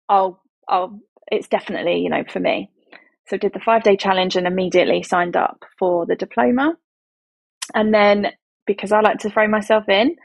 I'll, 0.08 0.42
I'll, 0.68 1.00
it's 1.30 1.48
definitely, 1.48 2.00
you 2.00 2.10
know, 2.10 2.24
for 2.30 2.40
me. 2.40 2.70
So 3.28 3.36
did 3.36 3.52
the 3.52 3.60
five 3.60 3.82
day 3.82 3.96
challenge 3.96 4.36
and 4.36 4.46
immediately 4.46 5.02
signed 5.02 5.36
up 5.36 5.64
for 5.78 6.06
the 6.06 6.16
diploma. 6.16 6.74
And 7.74 7.92
then 7.92 8.28
because 8.66 8.92
I 8.92 9.00
like 9.00 9.18
to 9.18 9.30
throw 9.30 9.48
myself 9.48 9.88
in, 9.88 10.16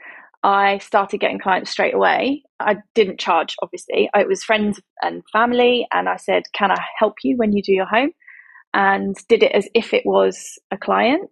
I 0.44 0.76
started 0.78 1.18
getting 1.18 1.38
clients 1.38 1.70
straight 1.70 1.94
away. 1.94 2.42
I 2.60 2.76
didn't 2.94 3.18
charge, 3.18 3.56
obviously. 3.62 4.10
It 4.14 4.28
was 4.28 4.44
friends 4.44 4.78
and 5.00 5.22
family, 5.32 5.86
and 5.90 6.06
I 6.06 6.16
said, 6.16 6.44
Can 6.52 6.70
I 6.70 6.80
help 6.98 7.14
you 7.24 7.36
when 7.38 7.52
you 7.52 7.62
do 7.62 7.72
your 7.72 7.86
home? 7.86 8.10
And 8.74 9.16
did 9.28 9.42
it 9.42 9.52
as 9.52 9.66
if 9.74 9.94
it 9.94 10.04
was 10.04 10.58
a 10.70 10.76
client 10.76 11.30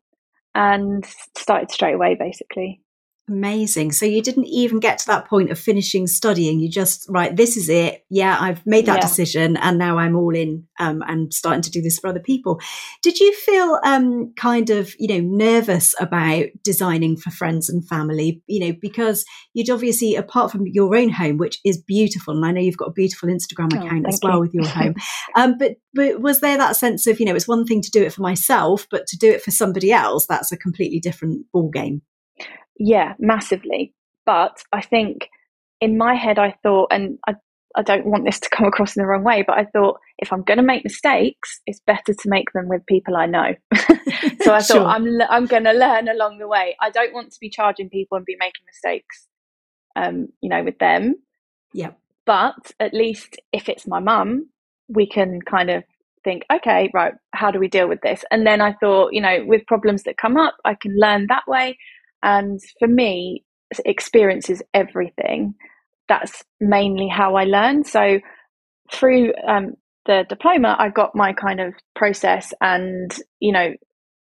and 0.55 1.05
started 1.37 1.71
straight 1.71 1.95
away, 1.95 2.17
basically. 2.19 2.81
Amazing. 3.29 3.93
So 3.93 4.05
you 4.05 4.21
didn't 4.21 4.47
even 4.47 4.81
get 4.81 4.99
to 4.99 5.07
that 5.07 5.29
point 5.29 5.53
of 5.53 5.59
finishing 5.59 6.09
studying. 6.09 6.59
You 6.59 6.69
just, 6.69 7.07
right, 7.09 7.35
this 7.35 7.57
is 7.57 7.69
it. 7.69 8.05
Yeah, 8.11 8.37
I've 8.39 8.67
made 8.67 8.87
that 8.87 8.97
yeah. 8.97 9.01
decision 9.01 9.57
and 9.59 9.79
now 9.79 9.97
I'm 9.97 10.17
all 10.17 10.35
in 10.35 10.67
um, 10.81 11.05
and 11.07 11.33
starting 11.33 11.63
to 11.63 11.71
do 11.71 11.81
this 11.81 12.01
for 12.01 12.09
other 12.09 12.19
people. 12.19 12.61
Did 13.01 13.21
you 13.21 13.33
feel 13.33 13.79
um, 13.85 14.33
kind 14.37 14.71
of, 14.71 14.93
you 14.99 15.07
know, 15.07 15.21
nervous 15.21 15.95
about 16.01 16.47
designing 16.65 17.17
for 17.17 17.31
friends 17.31 17.69
and 17.69 17.87
family, 17.87 18.43
you 18.49 18.59
know, 18.59 18.77
because 18.83 19.25
you'd 19.55 19.71
obviously, 19.71 20.17
apart 20.17 20.51
from 20.51 20.67
your 20.67 20.97
own 20.97 21.09
home, 21.11 21.39
which 21.39 21.61
is 21.65 21.81
beautiful, 21.81 22.35
and 22.35 22.45
I 22.45 22.51
know 22.51 22.61
you've 22.61 22.77
got 22.77 22.89
a 22.89 22.93
beautiful 22.93 23.29
Instagram 23.29 23.73
oh, 23.73 23.87
account 23.87 24.07
oh, 24.07 24.09
as 24.09 24.19
well 24.21 24.35
you. 24.35 24.41
with 24.41 24.55
your 24.55 24.67
home, 24.67 24.95
um, 25.37 25.57
but, 25.59 25.77
but 25.95 26.21
was 26.21 26.41
there 26.41 26.59
that 26.59 26.75
sense 26.75 27.07
of, 27.07 27.21
you 27.21 27.27
know, 27.27 27.37
it's 27.37 27.47
one 27.47 27.67
thing 27.67 27.83
to 27.83 27.91
do 27.91 28.03
it 28.03 28.13
for 28.13 28.23
myself, 28.23 28.89
but 28.91 29.07
to 29.07 29.17
do 29.17 29.31
it 29.31 29.43
for 29.43 29.53
somebody 29.53 29.93
else, 29.93 30.27
that's 30.27 30.51
a 30.51 30.57
completely 30.57 30.99
different 30.99 31.47
ball 31.53 31.71
game? 31.71 32.03
Yeah, 32.85 33.15
massively. 33.21 33.95
But 34.27 34.65
I 34.73 34.83
think 34.83 35.29
in 35.81 35.97
my 35.97 36.15
head, 36.15 36.39
I 36.39 36.57
thought, 36.65 36.89
and 36.91 37.17
I, 37.29 37.35
I 37.77 37.83
don't 37.83 38.07
want 38.07 38.25
this 38.25 38.41
to 38.41 38.51
come 38.51 38.67
across 38.67 38.97
in 38.97 39.03
the 39.03 39.07
wrong 39.07 39.23
way, 39.23 39.45
but 39.47 39.57
I 39.57 39.67
thought 39.67 40.01
if 40.19 40.33
I'm 40.33 40.43
going 40.43 40.57
to 40.57 40.65
make 40.65 40.83
mistakes, 40.83 41.61
it's 41.65 41.81
better 41.87 42.13
to 42.13 42.29
make 42.29 42.53
them 42.53 42.67
with 42.67 42.85
people 42.87 43.17
I 43.17 43.27
know. 43.27 43.55
so 43.77 43.85
I 43.87 44.29
thought 44.41 44.65
sure. 44.65 44.85
I'm 44.85 45.23
I'm 45.31 45.47
going 45.47 45.63
to 45.63 45.73
learn 45.73 46.09
along 46.09 46.39
the 46.39 46.49
way. 46.49 46.77
I 46.81 46.91
don't 46.91 47.15
want 47.15 47.31
to 47.31 47.39
be 47.41 47.51
charging 47.51 47.89
people 47.89 48.17
and 48.17 48.27
be 48.27 48.37
making 48.39 48.65
mistakes, 48.67 49.29
um, 49.95 50.29
you 50.41 50.49
know, 50.49 50.65
with 50.65 50.79
them. 50.79 51.15
Yeah. 51.73 51.93
But 52.27 52.73
at 52.81 52.93
least 52.93 53.37
if 53.53 53.69
it's 53.69 53.87
my 53.87 54.01
mum, 54.01 54.49
we 54.89 55.07
can 55.07 55.41
kind 55.41 55.71
of 55.71 55.85
think, 56.25 56.45
okay, 56.53 56.91
right, 56.93 57.15
how 57.33 57.53
do 57.53 57.61
we 57.61 57.69
deal 57.69 57.89
with 57.89 58.01
this? 58.03 58.25
And 58.33 58.45
then 58.45 58.61
I 58.61 58.73
thought, 58.75 59.13
you 59.13 59.21
know, 59.21 59.45
with 59.47 59.67
problems 59.67 60.03
that 60.03 60.17
come 60.17 60.37
up, 60.37 60.57
I 60.65 60.75
can 60.75 60.97
learn 60.99 61.27
that 61.29 61.47
way. 61.47 61.79
And 62.23 62.61
for 62.79 62.89
me, 62.89 63.45
experience 63.85 64.51
is 64.51 64.63
everything. 64.75 65.55
That's 66.09 66.43
mainly 66.61 67.09
how 67.09 67.37
I 67.37 67.45
learn. 67.45 67.85
So 67.85 68.21
through 68.93 69.33
um, 69.47 69.75
the 70.07 70.25
diploma, 70.29 70.77
I 70.79 70.89
got 70.89 71.15
my 71.15 71.33
kind 71.33 71.61
of 71.61 71.75
process 71.95 72.53
and, 72.61 73.17
you 73.41 73.53
know, 73.53 73.73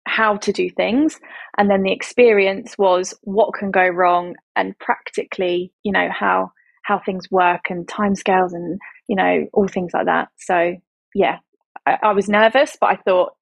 how 0.06 0.36
to 0.36 0.52
do 0.52 0.68
things 0.68 1.20
and 1.58 1.70
then 1.70 1.82
the 1.82 1.92
experience 1.92 2.76
was 2.76 3.14
what 3.22 3.54
can 3.54 3.70
go 3.70 3.86
wrong 3.86 4.34
and 4.56 4.76
practically 4.78 5.72
you 5.84 5.92
know 5.92 6.08
how 6.10 6.50
how 6.84 6.98
things 6.98 7.30
work 7.30 7.70
and 7.70 7.86
timescales 7.86 8.52
and 8.52 8.80
you 9.08 9.14
know 9.14 9.46
all 9.52 9.68
things 9.68 9.92
like 9.94 10.06
that 10.06 10.28
so 10.36 10.74
yeah 11.14 11.38
I, 11.86 11.98
I 12.02 12.12
was 12.12 12.28
nervous 12.28 12.76
but 12.80 12.90
i 12.90 12.96
thought 12.96 13.32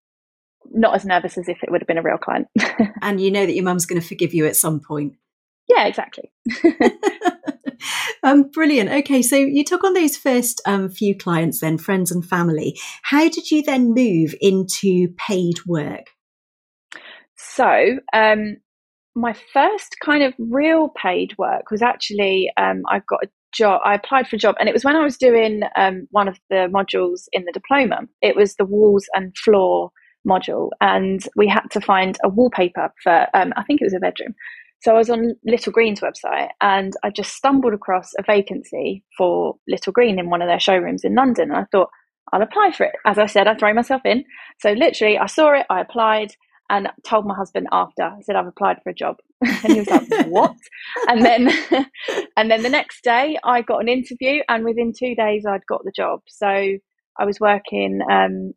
not 0.72 0.94
as 0.94 1.04
nervous 1.04 1.38
as 1.38 1.48
if 1.48 1.62
it 1.62 1.70
would 1.70 1.80
have 1.80 1.88
been 1.88 1.98
a 1.98 2.02
real 2.02 2.18
client 2.18 2.46
and 3.02 3.20
you 3.20 3.30
know 3.30 3.46
that 3.46 3.54
your 3.54 3.64
mum's 3.64 3.86
going 3.86 4.00
to 4.00 4.06
forgive 4.06 4.34
you 4.34 4.46
at 4.46 4.56
some 4.56 4.80
point 4.80 5.14
yeah 5.68 5.86
exactly 5.86 6.30
um, 8.22 8.50
brilliant. 8.50 8.90
Okay, 8.90 9.22
so 9.22 9.36
you 9.36 9.64
took 9.64 9.84
on 9.84 9.94
those 9.94 10.16
first 10.16 10.60
um, 10.66 10.88
few 10.88 11.16
clients, 11.16 11.60
then 11.60 11.78
friends 11.78 12.10
and 12.10 12.24
family. 12.24 12.78
How 13.02 13.28
did 13.28 13.50
you 13.50 13.62
then 13.62 13.94
move 13.94 14.34
into 14.40 15.08
paid 15.16 15.64
work? 15.66 16.06
So, 17.36 17.98
um, 18.12 18.56
my 19.14 19.34
first 19.52 19.96
kind 20.04 20.22
of 20.22 20.34
real 20.38 20.90
paid 20.90 21.36
work 21.36 21.70
was 21.70 21.82
actually 21.82 22.50
um, 22.56 22.82
I 22.88 23.00
got 23.08 23.24
a 23.24 23.28
job. 23.52 23.80
I 23.84 23.94
applied 23.94 24.28
for 24.28 24.36
a 24.36 24.38
job, 24.38 24.56
and 24.60 24.68
it 24.68 24.72
was 24.72 24.84
when 24.84 24.96
I 24.96 25.02
was 25.02 25.16
doing 25.16 25.62
um, 25.76 26.06
one 26.10 26.28
of 26.28 26.38
the 26.48 26.70
modules 26.72 27.24
in 27.32 27.44
the 27.44 27.52
diploma. 27.52 28.02
It 28.22 28.36
was 28.36 28.54
the 28.54 28.64
walls 28.64 29.06
and 29.14 29.36
floor 29.36 29.90
module, 30.26 30.70
and 30.80 31.22
we 31.36 31.48
had 31.48 31.66
to 31.72 31.80
find 31.80 32.18
a 32.24 32.28
wallpaper 32.28 32.92
for. 33.02 33.26
Um, 33.34 33.52
I 33.56 33.64
think 33.64 33.80
it 33.80 33.84
was 33.84 33.94
a 33.94 34.00
bedroom. 34.00 34.34
So 34.82 34.94
I 34.94 34.98
was 34.98 35.10
on 35.10 35.34
Little 35.44 35.72
Greene's 35.72 36.00
website, 36.00 36.48
and 36.60 36.94
I 37.02 37.10
just 37.10 37.34
stumbled 37.34 37.74
across 37.74 38.12
a 38.18 38.22
vacancy 38.22 39.04
for 39.16 39.56
Little 39.68 39.92
Greene 39.92 40.18
in 40.18 40.30
one 40.30 40.42
of 40.42 40.48
their 40.48 40.60
showrooms 40.60 41.04
in 41.04 41.14
London. 41.14 41.50
And 41.50 41.58
I 41.58 41.64
thought 41.70 41.90
I'll 42.32 42.42
apply 42.42 42.72
for 42.76 42.84
it. 42.84 42.94
As 43.04 43.18
I 43.18 43.26
said, 43.26 43.46
I 43.46 43.54
throw 43.54 43.74
myself 43.74 44.02
in. 44.04 44.24
So 44.60 44.72
literally, 44.72 45.18
I 45.18 45.26
saw 45.26 45.52
it, 45.52 45.66
I 45.68 45.80
applied 45.80 46.34
and 46.70 46.88
told 47.04 47.26
my 47.26 47.34
husband 47.34 47.66
after 47.72 48.04
I 48.04 48.20
said 48.22 48.36
I've 48.36 48.46
applied 48.46 48.78
for 48.82 48.90
a 48.90 48.94
job 48.94 49.16
and 49.40 49.72
he 49.72 49.80
was 49.80 49.88
like 49.88 50.08
what 50.28 50.54
and 51.08 51.22
then 51.22 51.50
and 52.36 52.50
then 52.50 52.62
the 52.62 52.68
next 52.68 53.02
day 53.02 53.36
I 53.44 53.60
got 53.62 53.80
an 53.80 53.88
interview 53.88 54.42
and 54.48 54.64
within 54.64 54.92
2 54.96 55.14
days 55.16 55.44
I'd 55.44 55.66
got 55.66 55.82
the 55.84 55.92
job 55.94 56.20
so 56.28 56.46
I 56.46 57.24
was 57.26 57.40
working 57.40 58.00
um, 58.08 58.52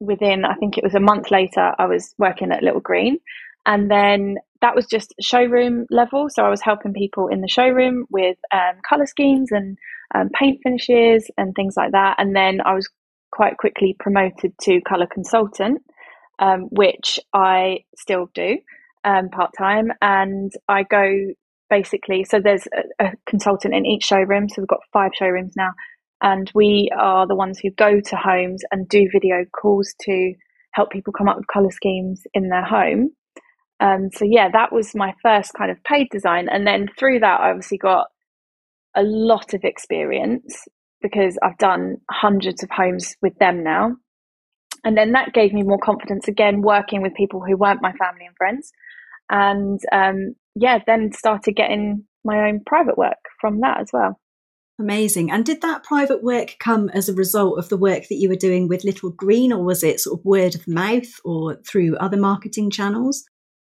within 0.00 0.44
I 0.44 0.54
think 0.54 0.76
it 0.76 0.84
was 0.84 0.94
a 0.94 1.00
month 1.00 1.30
later 1.30 1.72
I 1.78 1.86
was 1.86 2.14
working 2.18 2.52
at 2.52 2.62
Little 2.62 2.80
Greene 2.80 3.18
and 3.66 3.90
then 3.90 4.36
that 4.60 4.74
was 4.74 4.86
just 4.86 5.14
showroom 5.20 5.86
level 5.90 6.28
so 6.28 6.44
I 6.44 6.50
was 6.50 6.62
helping 6.62 6.92
people 6.92 7.28
in 7.28 7.40
the 7.40 7.48
showroom 7.48 8.06
with 8.10 8.36
um, 8.52 8.76
color 8.88 9.06
schemes 9.06 9.50
and 9.52 9.78
um, 10.14 10.30
paint 10.30 10.60
finishes 10.62 11.30
and 11.38 11.54
things 11.54 11.74
like 11.76 11.92
that 11.92 12.16
and 12.18 12.34
then 12.34 12.60
I 12.64 12.74
was 12.74 12.88
quite 13.32 13.56
quickly 13.56 13.96
promoted 13.98 14.52
to 14.62 14.80
color 14.82 15.06
consultant 15.06 15.82
um, 16.38 16.62
which 16.70 17.18
I 17.32 17.84
still 17.96 18.28
do 18.34 18.58
um, 19.04 19.28
part 19.28 19.52
time. 19.56 19.92
And 20.02 20.52
I 20.68 20.82
go 20.82 21.32
basically, 21.70 22.24
so 22.24 22.40
there's 22.40 22.66
a, 23.00 23.06
a, 23.06 23.12
consultant 23.26 23.74
in 23.74 23.86
each 23.86 24.04
showroom. 24.04 24.48
So 24.48 24.56
we've 24.58 24.68
got 24.68 24.80
five 24.92 25.12
showrooms 25.14 25.54
now. 25.56 25.70
And 26.22 26.50
we 26.54 26.88
are 26.96 27.26
the 27.26 27.34
ones 27.34 27.58
who 27.58 27.70
go 27.70 28.00
to 28.00 28.16
homes 28.16 28.62
and 28.70 28.88
do 28.88 29.08
video 29.12 29.44
calls 29.60 29.94
to 30.02 30.34
help 30.72 30.90
people 30.90 31.12
come 31.12 31.28
up 31.28 31.36
with 31.36 31.46
colour 31.52 31.70
schemes 31.70 32.22
in 32.32 32.48
their 32.48 32.64
home. 32.64 33.10
Um, 33.80 34.08
so, 34.12 34.24
yeah, 34.24 34.48
that 34.52 34.72
was 34.72 34.94
my 34.94 35.14
first 35.22 35.52
kind 35.56 35.70
of 35.70 35.82
paid 35.84 36.08
design. 36.10 36.48
And 36.48 36.66
then 36.66 36.88
through 36.98 37.20
that, 37.20 37.40
I 37.40 37.50
obviously 37.50 37.78
got 37.78 38.06
a 38.96 39.02
lot 39.02 39.54
of 39.54 39.64
experience 39.64 40.64
because 41.02 41.36
I've 41.42 41.58
done 41.58 41.96
hundreds 42.10 42.62
of 42.62 42.70
homes 42.70 43.14
with 43.20 43.36
them 43.38 43.62
now. 43.62 43.96
And 44.84 44.96
then 44.96 45.12
that 45.12 45.32
gave 45.32 45.52
me 45.52 45.62
more 45.62 45.78
confidence 45.78 46.28
again, 46.28 46.62
working 46.62 47.02
with 47.02 47.14
people 47.14 47.42
who 47.44 47.56
weren't 47.56 47.82
my 47.82 47.92
family 47.92 48.26
and 48.26 48.36
friends. 48.36 48.72
And 49.30 49.80
um, 49.92 50.34
yeah, 50.54 50.78
then 50.86 51.12
started 51.12 51.56
getting 51.56 52.04
my 52.24 52.48
own 52.48 52.60
private 52.64 52.96
work 52.96 53.18
from 53.40 53.60
that 53.60 53.80
as 53.80 53.90
well. 53.92 54.18
Amazing. 54.78 55.30
And 55.30 55.44
did 55.44 55.60
that 55.62 55.84
private 55.84 56.22
work 56.22 56.56
come 56.58 56.88
as 56.88 57.08
a 57.08 57.14
result 57.14 57.58
of 57.58 57.68
the 57.68 57.76
work 57.76 58.08
that 58.08 58.16
you 58.16 58.28
were 58.28 58.36
doing 58.36 58.68
with 58.68 58.84
Little 58.84 59.10
Greene, 59.10 59.52
or 59.52 59.62
was 59.62 59.84
it 59.84 60.00
sort 60.00 60.18
of 60.18 60.24
word 60.24 60.54
of 60.54 60.66
mouth 60.66 61.20
or 61.24 61.56
through 61.66 61.96
other 61.96 62.16
marketing 62.16 62.70
channels? 62.70 63.24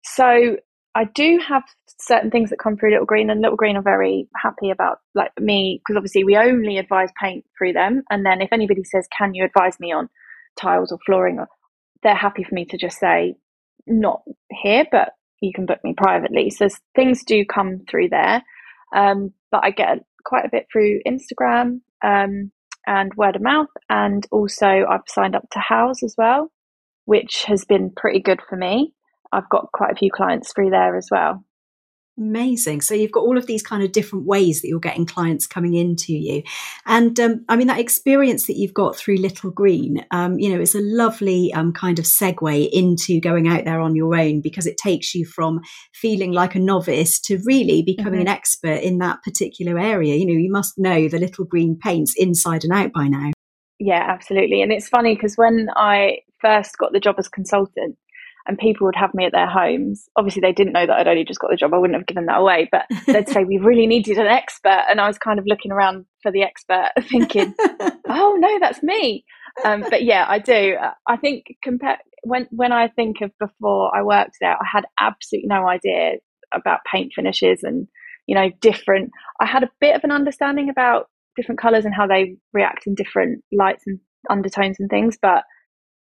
So 0.05 0.57
I 0.95 1.05
do 1.15 1.39
have 1.47 1.65
certain 2.01 2.31
things 2.31 2.49
that 2.51 2.59
come 2.59 2.77
through 2.77 2.93
Little 2.93 3.05
Greene, 3.07 3.29
and 3.29 3.43
Little 3.43 3.57
Greene 3.57 3.77
are 3.77 3.83
very 3.83 4.29
happy 4.43 4.71
about 4.71 5.01
like 5.15 5.33
me 5.39 5.83
because 5.83 5.99
obviously 5.99 6.25
we 6.25 6.37
only 6.37 6.79
advise 6.79 7.11
paint 7.21 7.45
through 7.59 7.75
them. 7.75 8.03
And 8.09 8.25
then 8.25 8.41
if 8.41 8.49
anybody 8.51 8.83
says, 8.83 9.07
"Can 9.17 9.35
you 9.35 9.45
advise 9.45 9.79
me 9.79 9.93
on 9.93 10.09
tiles 10.57 10.93
or 10.93 10.99
flooring, 11.05 11.45
they're 12.03 12.15
happy 12.15 12.43
for 12.43 12.55
me 12.55 12.65
to 12.67 12.79
just 12.79 12.99
say, 12.99 13.37
not 13.87 14.23
here, 14.51 14.85
but 14.91 15.13
you 15.41 15.53
can 15.55 15.67
book 15.67 15.81
me 15.85 15.95
privately. 15.97 16.51
So 16.51 16.69
things 16.95 17.25
do 17.25 17.45
come 17.45 17.81
through 17.89 18.09
there. 18.09 18.43
Um, 18.95 19.33
but 19.51 19.65
I 19.65 19.71
get 19.71 20.05
quite 20.27 20.45
a 20.45 20.51
bit 20.51 20.67
through 20.71 21.01
Instagram 21.07 21.81
um, 22.05 22.51
and 22.87 23.15
word 23.17 23.37
of 23.37 23.43
mouth. 23.43 23.71
And 23.89 24.27
also, 24.31 24.67
I've 24.67 25.01
signed 25.07 25.37
up 25.37 25.49
to 25.53 25.59
Houzz 25.59 26.03
as 26.03 26.15
well, 26.19 26.51
which 27.07 27.45
has 27.47 27.65
been 27.65 27.93
pretty 27.97 28.21
good 28.21 28.41
for 28.49 28.57
me. 28.57 28.93
I've 29.33 29.49
got 29.49 29.73
quite 29.73 29.93
a 29.93 29.97
few 29.97 30.11
clients 30.11 30.53
through 30.53 30.71
there 30.71 30.97
as 30.97 31.09
well. 31.11 31.45
Amazing. 32.19 32.81
So 32.81 32.95
you've 32.95 33.13
got 33.13 33.25
all 33.25 33.37
of 33.37 33.47
these 33.47 33.63
kind 33.63 33.83
of 33.83 33.93
different 33.93 34.25
ways 34.25 34.63
that 34.63 34.69
you're 34.69 34.81
getting 34.81 35.05
clients 35.05 35.47
coming 35.47 35.75
into 35.75 36.15
you. 36.15 36.43
And 36.87 37.19
um, 37.21 37.45
I 37.47 37.57
mean, 37.57 37.67
that 37.67 37.79
experience 37.79 38.47
that 38.47 38.57
you've 38.57 38.73
got 38.73 38.97
through 38.97 39.19
Little 39.19 39.51
Greene, 39.51 40.03
um, 40.11 40.39
you 40.39 40.49
know, 40.49 40.59
it's 40.59 40.75
a 40.75 40.81
lovely 40.81 41.53
um, 41.53 41.75
kind 41.75 41.99
of 41.99 42.07
segue 42.07 42.71
into 42.73 43.21
going 43.21 43.49
out 43.49 43.67
there 43.67 43.81
on 43.83 43.95
your 43.95 44.17
own 44.17 44.41
because 44.41 44.67
it 44.67 44.79
takes 44.79 45.15
you 45.15 45.27
from 45.27 45.61
feeling 45.93 46.33
like 46.33 46.55
a 46.55 46.59
novice 46.59 47.21
to 47.21 47.39
really 47.45 47.83
becoming 47.83 48.21
mm-hmm. 48.21 48.29
an 48.29 48.29
expert 48.29 48.81
in 48.81 48.97
that 48.99 49.23
particular 49.23 49.79
area. 49.79 50.15
You 50.15 50.27
know, 50.27 50.33
you 50.33 50.51
must 50.51 50.79
know 50.79 51.09
the 51.09 51.19
Little 51.19 51.45
Greene 51.45 51.77
paints 51.79 52.15
inside 52.17 52.65
and 52.65 52.73
out 52.73 52.93
by 52.95 53.09
now. 53.09 53.33
Yeah, 53.79 54.07
absolutely. 54.09 54.63
And 54.63 54.73
it's 54.73 54.89
funny 54.89 55.15
because 55.15 55.35
when 55.35 55.69
I 55.77 56.21
first 56.41 56.79
got 56.79 56.93
the 56.93 57.01
job 57.01 57.17
as 57.19 57.29
consultant, 57.29 57.99
and 58.47 58.59
people 58.59 58.87
would 58.87 58.97
have 58.97 59.15
me 59.15 59.27
at 59.27 59.33
their 59.33 59.49
homes. 59.49 60.09
Obviously, 60.17 60.41
they 60.41 60.53
didn't 60.53 60.73
know 60.73 60.87
that 60.87 60.97
I'd 60.97 61.09
only 61.09 61.25
just 61.25 61.41
got 61.41 61.51
the 61.51 61.57
job. 61.57 61.75
I 61.75 61.79
wouldn't 61.79 61.99
have 61.99 62.07
given 62.07 62.27
that 62.27 62.39
away, 62.39 62.69
but 62.71 62.87
they'd 63.07 63.29
say, 63.29 63.45
We 63.45 63.59
really 63.59 63.87
needed 63.87 64.19
an 64.19 64.27
expert. 64.27 64.85
And 64.89 65.01
I 65.01 65.07
was 65.07 65.19
kind 65.19 65.39
of 65.39 65.47
looking 65.47 65.73
around 65.73 66.07
for 66.23 66.31
the 66.31 66.43
expert, 66.43 66.91
thinking, 67.03 67.55
Oh, 68.09 68.37
no, 68.39 68.59
that's 68.61 68.83
me. 68.83 69.25
Um, 69.65 69.85
but 69.89 70.05
yeah, 70.05 70.25
I 70.29 70.39
do. 70.39 70.77
I 71.07 71.17
think 71.17 71.47
compare 71.63 71.99
when 72.23 72.47
when 72.51 72.73
I 72.73 72.89
think 72.89 73.21
of 73.23 73.31
before 73.39 73.97
I 73.97 74.03
worked 74.03 74.37
there, 74.41 74.53
I 74.53 74.67
had 74.71 74.85
absolutely 75.01 75.49
no 75.49 75.67
idea 75.67 76.17
about 76.53 76.81
paint 76.91 77.13
finishes 77.15 77.63
and 77.63 77.89
you 78.27 78.35
know 78.35 78.51
different. 78.61 79.11
I 79.41 79.47
had 79.47 79.63
a 79.63 79.71
bit 79.81 79.97
of 79.97 80.05
an 80.05 80.13
understanding 80.13 80.69
about 80.69 81.09
different 81.37 81.61
colors 81.61 81.85
and 81.85 81.95
how 81.95 82.07
they 82.07 82.37
react 82.53 82.87
in 82.87 82.95
different 82.95 83.43
lights 83.51 83.85
and 83.87 83.99
undertones 84.29 84.77
and 84.79 84.91
things, 84.91 85.17
but 85.21 85.45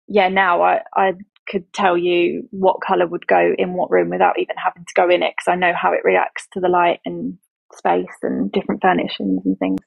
yeah, 0.09 0.29
now 0.29 0.63
I 0.63 0.81
I 0.97 1.13
could 1.49 1.73
tell 1.73 1.97
you 1.97 2.49
what 2.51 2.81
color 2.81 3.07
would 3.07 3.27
go 3.27 3.55
in 3.59 3.75
what 3.75 3.91
room 3.91 4.11
without 4.11 4.39
even 4.39 4.57
having 4.57 4.85
to 4.85 4.95
go 4.95 5.09
in 5.11 5.23
it 5.23 5.35
because 5.37 5.53
I 5.53 5.57
know 5.57 5.73
how 5.75 5.93
it 5.93 6.05
reacts 6.05 6.47
to 6.53 6.61
the 6.61 6.69
light 6.69 7.01
and 7.05 7.39
space 7.75 8.17
and 8.23 8.51
different 8.53 8.83
furnishings 8.83 9.43
and 9.45 9.59
things. 9.59 9.81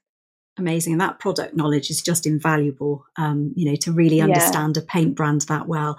Amazing. 0.58 0.94
And 0.94 1.02
that 1.02 1.20
product 1.20 1.56
knowledge 1.56 1.90
is 1.90 2.02
just 2.02 2.26
invaluable, 2.26 3.06
um, 3.16 3.54
you 3.56 3.70
know, 3.70 3.76
to 3.82 3.92
really 3.92 4.22
understand 4.22 4.76
yeah. 4.76 4.84
a 4.84 4.86
paint 4.86 5.16
brand 5.16 5.42
that 5.42 5.68
well. 5.68 5.98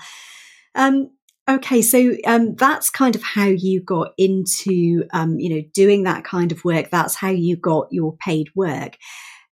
Um, 0.75 1.11
okay, 1.49 1.81
so 1.81 2.17
um, 2.27 2.57
that's 2.57 2.91
kind 2.91 3.15
of 3.15 3.23
how 3.23 3.47
you 3.47 3.81
got 3.81 4.15
into, 4.19 5.05
um, 5.13 5.39
you 5.39 5.55
know, 5.55 5.63
doing 5.75 6.03
that 6.05 6.25
kind 6.25 6.51
of 6.51 6.65
work. 6.65 6.91
That's 6.91 7.15
how 7.15 7.31
you 7.31 7.57
got 7.57 7.89
your 7.93 8.17
paid 8.17 8.49
work. 8.57 8.97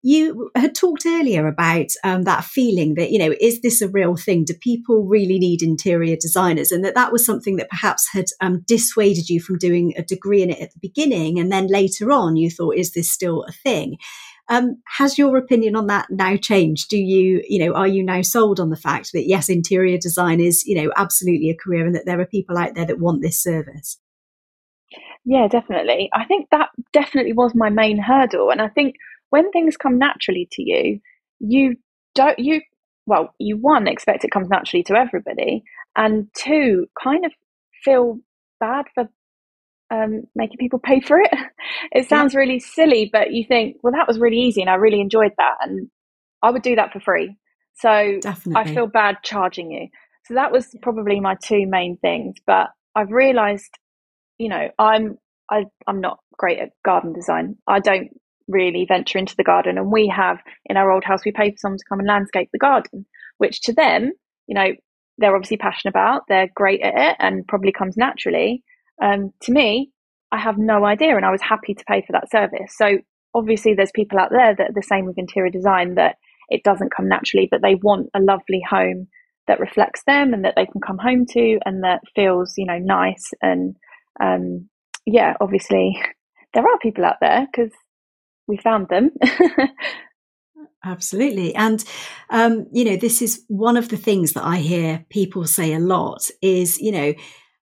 You 0.08 0.52
had 0.56 0.76
talked 0.76 1.04
earlier 1.08 1.48
about 1.48 1.88
um, 2.04 2.26
that 2.26 2.44
feeling 2.44 2.94
that, 2.94 3.10
you 3.10 3.18
know, 3.18 3.34
is 3.42 3.62
this 3.62 3.82
a 3.82 3.90
real 3.90 4.16
thing? 4.16 4.44
Do 4.46 4.54
people 4.54 5.04
really 5.04 5.40
need 5.40 5.64
interior 5.64 6.16
designers? 6.16 6.72
And 6.72 6.86
that 6.86 6.94
that 6.94 7.12
was 7.12 7.26
something 7.26 7.56
that 7.56 7.72
perhaps 7.72 8.08
had 8.14 8.26
um, 8.40 8.62
dissuaded 8.68 9.32
you 9.32 9.42
from 9.42 9.58
doing 9.58 9.96
a 9.98 10.04
degree 10.04 10.44
in 10.44 10.52
it 10.52 10.62
at 10.62 10.72
the 10.74 10.80
beginning. 10.80 11.40
And 11.40 11.52
then 11.52 11.66
later 11.66 12.12
on, 12.12 12.36
you 12.36 12.52
thought, 12.52 12.76
is 12.76 12.92
this 12.92 13.12
still 13.12 13.46
a 13.46 13.52
thing? 13.52 13.98
Um, 14.48 14.80
has 14.86 15.18
your 15.18 15.38
opinion 15.38 15.76
on 15.76 15.88
that 15.88 16.06
now 16.12 16.36
changed? 16.36 16.92
Do 16.92 16.98
you, 16.98 17.42
you 17.50 17.66
know, 17.66 17.74
are 17.74 17.88
you 17.88 18.04
now 18.04 18.22
sold 18.22 18.60
on 18.60 18.70
the 18.70 18.76
fact 18.76 19.12
that 19.14 19.28
yes, 19.28 19.50
interior 19.50 19.98
design 19.98 20.40
is, 20.40 20.64
you 20.68 20.80
know, 20.80 20.92
absolutely 20.96 21.50
a 21.50 21.58
career 21.58 21.88
and 21.88 21.96
that 21.96 22.06
there 22.06 22.22
are 22.22 22.28
people 22.28 22.60
out 22.60 22.76
there 22.76 22.86
that 22.86 23.00
want 23.00 23.24
this 23.24 23.42
service? 23.42 23.98
Yeah, 25.26 25.48
definitely. 25.48 26.12
I 26.14 26.26
think 26.26 26.50
that 26.52 26.70
definitely 26.94 27.34
was 27.34 27.54
my 27.56 27.72
main 27.72 27.98
hurdle. 27.98 28.52
And 28.52 28.62
I 28.62 28.68
think 28.68 28.98
when 29.30 29.52
things 29.52 29.78
come 29.78 29.98
naturally 29.98 30.48
to 30.54 30.64
you, 30.64 31.00
you 31.40 31.76
don't, 32.14 32.38
you, 32.40 32.62
well, 33.06 33.34
you 33.40 33.58
one, 33.58 33.88
expect 33.88 34.24
it 34.24 34.32
comes 34.32 34.50
naturally 34.50 34.84
to 34.84 34.96
everybody, 34.96 35.64
and 35.96 36.28
two, 36.36 36.88
kind 37.02 37.26
of 37.26 37.32
feel 37.84 38.20
bad 38.60 38.86
for 38.94 39.10
um, 39.92 40.24
making 40.36 40.58
people 40.58 40.80
pay 40.80 41.00
for 41.00 41.20
it. 41.20 41.32
it 41.92 42.08
sounds 42.10 42.34
yeah. 42.34 42.40
really 42.40 42.60
silly, 42.60 43.10
but 43.12 43.32
you 43.32 43.46
think, 43.48 43.78
well, 43.84 43.94
that 43.94 44.08
was 44.08 44.20
really 44.20 44.40
easy 44.40 44.62
and 44.62 44.70
I 44.70 44.76
really 44.76 45.02
enjoyed 45.02 45.32
that. 45.38 45.56
And 45.62 45.90
I 46.42 46.52
would 46.52 46.64
do 46.64 46.76
that 46.76 46.92
for 46.92 47.00
free. 47.00 47.36
So 47.76 48.20
Definitely. 48.22 48.72
I 48.72 48.74
feel 48.74 48.88
bad 48.88 49.18
charging 49.24 49.72
you. 49.72 49.88
So 50.26 50.34
that 50.34 50.52
was 50.52 50.76
probably 50.82 51.20
my 51.20 51.36
two 51.36 51.68
main 51.68 51.98
things. 51.98 52.36
But 52.46 52.70
I've 52.96 53.12
realised, 53.12 53.78
you 54.38 54.50
know, 54.50 54.70
I'm 54.80 55.18
I, 55.52 55.66
I'm 55.86 56.02
not 56.02 56.20
great 56.38 56.60
at 56.60 56.70
garden 56.84 57.14
design. 57.14 57.58
I 57.68 57.80
don't 57.80 58.10
really 58.48 58.86
venture 58.88 59.18
into 59.18 59.36
the 59.36 59.44
garden. 59.44 59.78
And 59.78 59.92
we 59.92 60.08
have 60.16 60.40
in 60.66 60.78
our 60.78 60.92
old 60.92 61.04
house, 61.04 61.26
we 61.26 61.32
pay 61.32 61.52
for 61.52 61.58
someone 61.58 61.78
to 61.78 61.86
come 61.88 62.00
and 62.00 62.08
landscape 62.08 62.50
the 62.52 62.60
garden, 62.60 63.06
which 63.38 63.62
to 63.62 63.74
them, 63.74 64.12
you 64.48 64.56
know, 64.56 64.74
they're 65.18 65.36
obviously 65.36 65.58
passionate 65.58 65.92
about. 65.92 66.24
They're 66.28 66.50
great 66.56 66.82
at 66.82 66.94
it 66.96 67.16
and 67.20 67.48
probably 67.48 67.72
comes 67.72 67.96
naturally. 67.98 68.64
Um, 69.02 69.32
to 69.44 69.52
me, 69.52 69.92
I 70.32 70.40
have 70.40 70.58
no 70.58 70.86
idea, 70.86 71.16
and 71.16 71.26
I 71.26 71.32
was 71.32 71.42
happy 71.42 71.74
to 71.74 71.84
pay 71.88 72.02
for 72.02 72.14
that 72.14 72.30
service. 72.30 72.76
So 72.76 72.98
obviously, 73.34 73.74
there's 73.74 73.92
people 73.94 74.20
out 74.20 74.32
there 74.32 74.56
that 74.56 74.70
are 74.70 74.74
the 74.74 74.84
same 74.84 75.06
with 75.06 75.18
interior 75.18 75.52
design 75.52 75.96
that 75.96 76.18
it 76.50 76.64
doesn't 76.64 76.94
come 76.96 77.08
naturally, 77.08 77.48
but 77.50 77.62
they 77.62 77.76
want 77.76 78.10
a 78.14 78.20
lovely 78.20 78.62
home 78.68 79.08
that 79.48 79.60
reflects 79.60 80.02
them 80.06 80.34
and 80.34 80.44
that 80.44 80.54
they 80.56 80.66
can 80.66 80.82
come 80.82 80.98
home 80.98 81.26
to 81.28 81.60
and 81.66 81.84
that 81.84 82.02
feels, 82.16 82.54
you 82.58 82.66
know, 82.66 82.80
nice. 82.80 83.32
And 83.42 83.76
um, 84.20 84.70
yeah, 85.06 85.36
obviously, 85.40 86.02
there 86.54 86.64
are 86.64 86.80
people 86.80 87.06
out 87.06 87.18
there 87.22 87.48
because 87.52 87.72
we 88.48 88.58
found 88.58 88.88
them. 88.90 89.12
Absolutely. 90.84 91.56
And, 91.56 91.84
um, 92.30 92.68
you 92.72 92.86
know, 92.86 92.96
this 92.96 93.22
is 93.22 93.44
one 93.48 93.76
of 93.76 93.90
the 93.90 93.98
things 93.98 94.34
that 94.34 94.44
I 94.44 94.58
hear 94.58 95.04
people 95.10 95.48
say 95.48 95.74
a 95.74 95.80
lot 95.80 96.30
is, 96.42 96.80
you 96.80 96.92
know, 96.92 97.14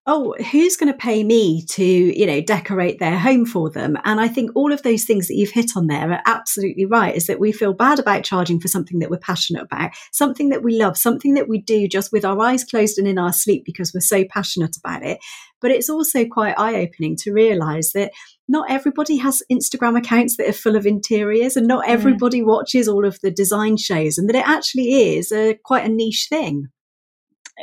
oh, 0.06 0.36
who's 0.52 0.76
going 0.76 0.92
to 0.92 0.98
pay 0.98 1.24
me 1.24 1.66
to, 1.66 1.84
you 1.84 2.26
know, 2.26 2.42
decorate 2.42 3.00
their 3.00 3.18
home 3.18 3.46
for 3.46 3.70
them? 3.70 3.98
And 4.04 4.20
I 4.20 4.28
think 4.28 4.52
all 4.54 4.74
of 4.74 4.84
those 4.84 5.06
things 5.06 5.28
that 5.28 5.36
you've 5.36 5.52
hit 5.52 5.72
on 5.78 5.88
there 5.88 6.12
are 6.12 6.22
absolutely 6.26 6.86
right 6.86 7.16
is 7.16 7.28
that 7.28 7.40
we 7.40 7.54
feel 7.54 7.74
bad 7.74 8.00
about 8.00 8.26
charging 8.26 8.60
for 8.60 8.68
something 8.68 9.00
that 9.00 9.10
we're 9.10 9.18
passionate 9.18 9.64
about, 9.64 9.92
something 10.12 10.50
that 10.50 10.62
we 10.62 10.78
love, 10.78 10.98
something 10.98 11.36
that 11.36 11.48
we 11.48 11.62
do 11.62 11.88
just 11.88 12.12
with 12.12 12.26
our 12.26 12.40
eyes 12.42 12.66
closed 12.66 12.98
and 12.98 13.08
in 13.08 13.18
our 13.18 13.32
sleep 13.32 13.64
because 13.66 13.94
we're 13.94 14.02
so 14.02 14.26
passionate 14.26 14.76
about 14.76 15.04
it. 15.04 15.20
But 15.64 15.72
it's 15.72 15.90
also 15.90 16.26
quite 16.26 16.54
eye 16.60 16.76
opening 16.76 17.16
to 17.22 17.34
realize 17.34 17.94
that 17.94 18.12
not 18.48 18.70
everybody 18.70 19.18
has 19.18 19.42
Instagram 19.52 19.98
accounts 19.98 20.38
that 20.38 20.48
are 20.48 20.54
full 20.54 20.76
of 20.76 20.86
interiors 20.86 21.58
and 21.58 21.68
not 21.68 21.88
everybody 21.88 22.42
mm. 22.42 22.46
watches 22.46 22.88
all 22.88 23.06
of 23.06 23.20
the 23.22 23.32
design 23.32 23.78
shows 23.78 24.20
and 24.20 24.30
that 24.30 24.36
it 24.36 24.48
actually 24.48 25.16
is 25.18 25.32
a, 25.32 25.58
quite 25.66 25.86
a 25.86 25.90
niche 25.90 26.28
thing. 26.30 26.68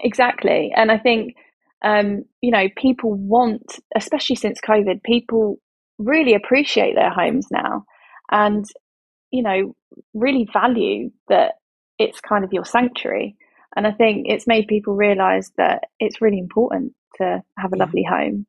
Exactly. 0.02 0.72
And 0.74 0.90
I 0.90 0.98
think 0.98 1.34
um, 1.82 2.24
you 2.40 2.50
know, 2.50 2.68
people 2.76 3.14
want, 3.14 3.78
especially 3.96 4.36
since 4.36 4.60
COVID, 4.66 5.02
people 5.02 5.58
really 5.98 6.34
appreciate 6.34 6.94
their 6.94 7.10
homes 7.10 7.46
now 7.50 7.84
and, 8.30 8.64
you 9.30 9.42
know, 9.42 9.74
really 10.14 10.46
value 10.52 11.10
that 11.28 11.54
it's 11.98 12.20
kind 12.20 12.44
of 12.44 12.52
your 12.52 12.64
sanctuary. 12.64 13.36
And 13.76 13.86
I 13.86 13.92
think 13.92 14.26
it's 14.28 14.46
made 14.46 14.66
people 14.66 14.94
realize 14.94 15.52
that 15.56 15.84
it's 15.98 16.20
really 16.20 16.38
important 16.38 16.92
to 17.16 17.42
have 17.56 17.72
a 17.72 17.76
yeah. 17.76 17.84
lovely 17.84 18.04
home. 18.08 18.46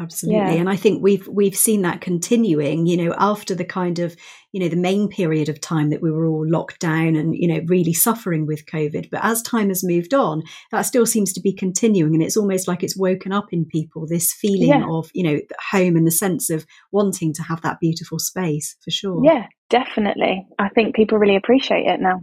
Absolutely. 0.00 0.40
Yeah. 0.40 0.52
And 0.52 0.70
I 0.70 0.76
think 0.76 1.02
we've 1.02 1.28
we've 1.28 1.56
seen 1.56 1.82
that 1.82 2.00
continuing, 2.00 2.86
you 2.86 2.96
know, 2.96 3.14
after 3.18 3.54
the 3.54 3.66
kind 3.66 3.98
of, 3.98 4.16
you 4.50 4.60
know, 4.60 4.68
the 4.68 4.76
main 4.76 5.08
period 5.08 5.50
of 5.50 5.60
time 5.60 5.90
that 5.90 6.00
we 6.00 6.10
were 6.10 6.26
all 6.26 6.48
locked 6.48 6.80
down 6.80 7.16
and, 7.16 7.34
you 7.36 7.46
know, 7.46 7.60
really 7.66 7.92
suffering 7.92 8.46
with 8.46 8.64
COVID. 8.64 9.10
But 9.10 9.22
as 9.22 9.42
time 9.42 9.68
has 9.68 9.84
moved 9.84 10.14
on, 10.14 10.42
that 10.72 10.82
still 10.82 11.04
seems 11.04 11.34
to 11.34 11.40
be 11.42 11.52
continuing. 11.52 12.14
And 12.14 12.22
it's 12.22 12.36
almost 12.36 12.66
like 12.66 12.82
it's 12.82 12.96
woken 12.96 13.30
up 13.30 13.48
in 13.52 13.66
people 13.66 14.06
this 14.06 14.32
feeling 14.32 14.68
yeah. 14.68 14.86
of, 14.88 15.10
you 15.12 15.22
know, 15.22 15.40
home 15.70 15.96
and 15.96 16.06
the 16.06 16.12
sense 16.12 16.48
of 16.48 16.64
wanting 16.92 17.34
to 17.34 17.42
have 17.42 17.60
that 17.60 17.78
beautiful 17.78 18.18
space 18.18 18.76
for 18.82 18.90
sure. 18.90 19.20
Yeah, 19.22 19.48
definitely. 19.68 20.46
I 20.58 20.70
think 20.70 20.96
people 20.96 21.18
really 21.18 21.36
appreciate 21.36 21.86
it 21.86 22.00
now. 22.00 22.22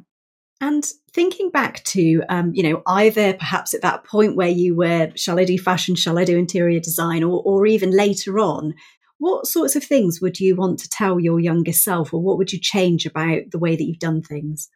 And 0.59 0.83
thinking 1.11 1.51
back 1.51 1.83
to, 1.85 2.23
um, 2.29 2.51
you 2.55 2.63
know, 2.63 2.81
either 2.87 3.33
perhaps 3.33 3.73
at 3.73 3.83
that 3.83 4.03
point 4.03 4.35
where 4.35 4.49
you 4.49 4.75
were, 4.75 5.11
shall 5.15 5.39
I 5.39 5.45
do 5.45 5.57
fashion, 5.57 5.95
shall 5.95 6.17
I 6.17 6.23
do 6.23 6.37
interior 6.37 6.79
design, 6.79 7.23
or, 7.23 7.43
or 7.45 7.67
even 7.67 7.91
later 7.91 8.39
on, 8.39 8.73
what 9.19 9.45
sorts 9.45 9.75
of 9.75 9.83
things 9.83 10.19
would 10.21 10.39
you 10.39 10.55
want 10.55 10.79
to 10.79 10.89
tell 10.89 11.19
your 11.19 11.39
younger 11.39 11.73
self, 11.73 12.13
or 12.13 12.21
what 12.21 12.37
would 12.37 12.51
you 12.51 12.59
change 12.59 13.05
about 13.05 13.41
the 13.51 13.59
way 13.59 13.75
that 13.75 13.83
you've 13.83 13.99
done 13.99 14.21
things? 14.21 14.69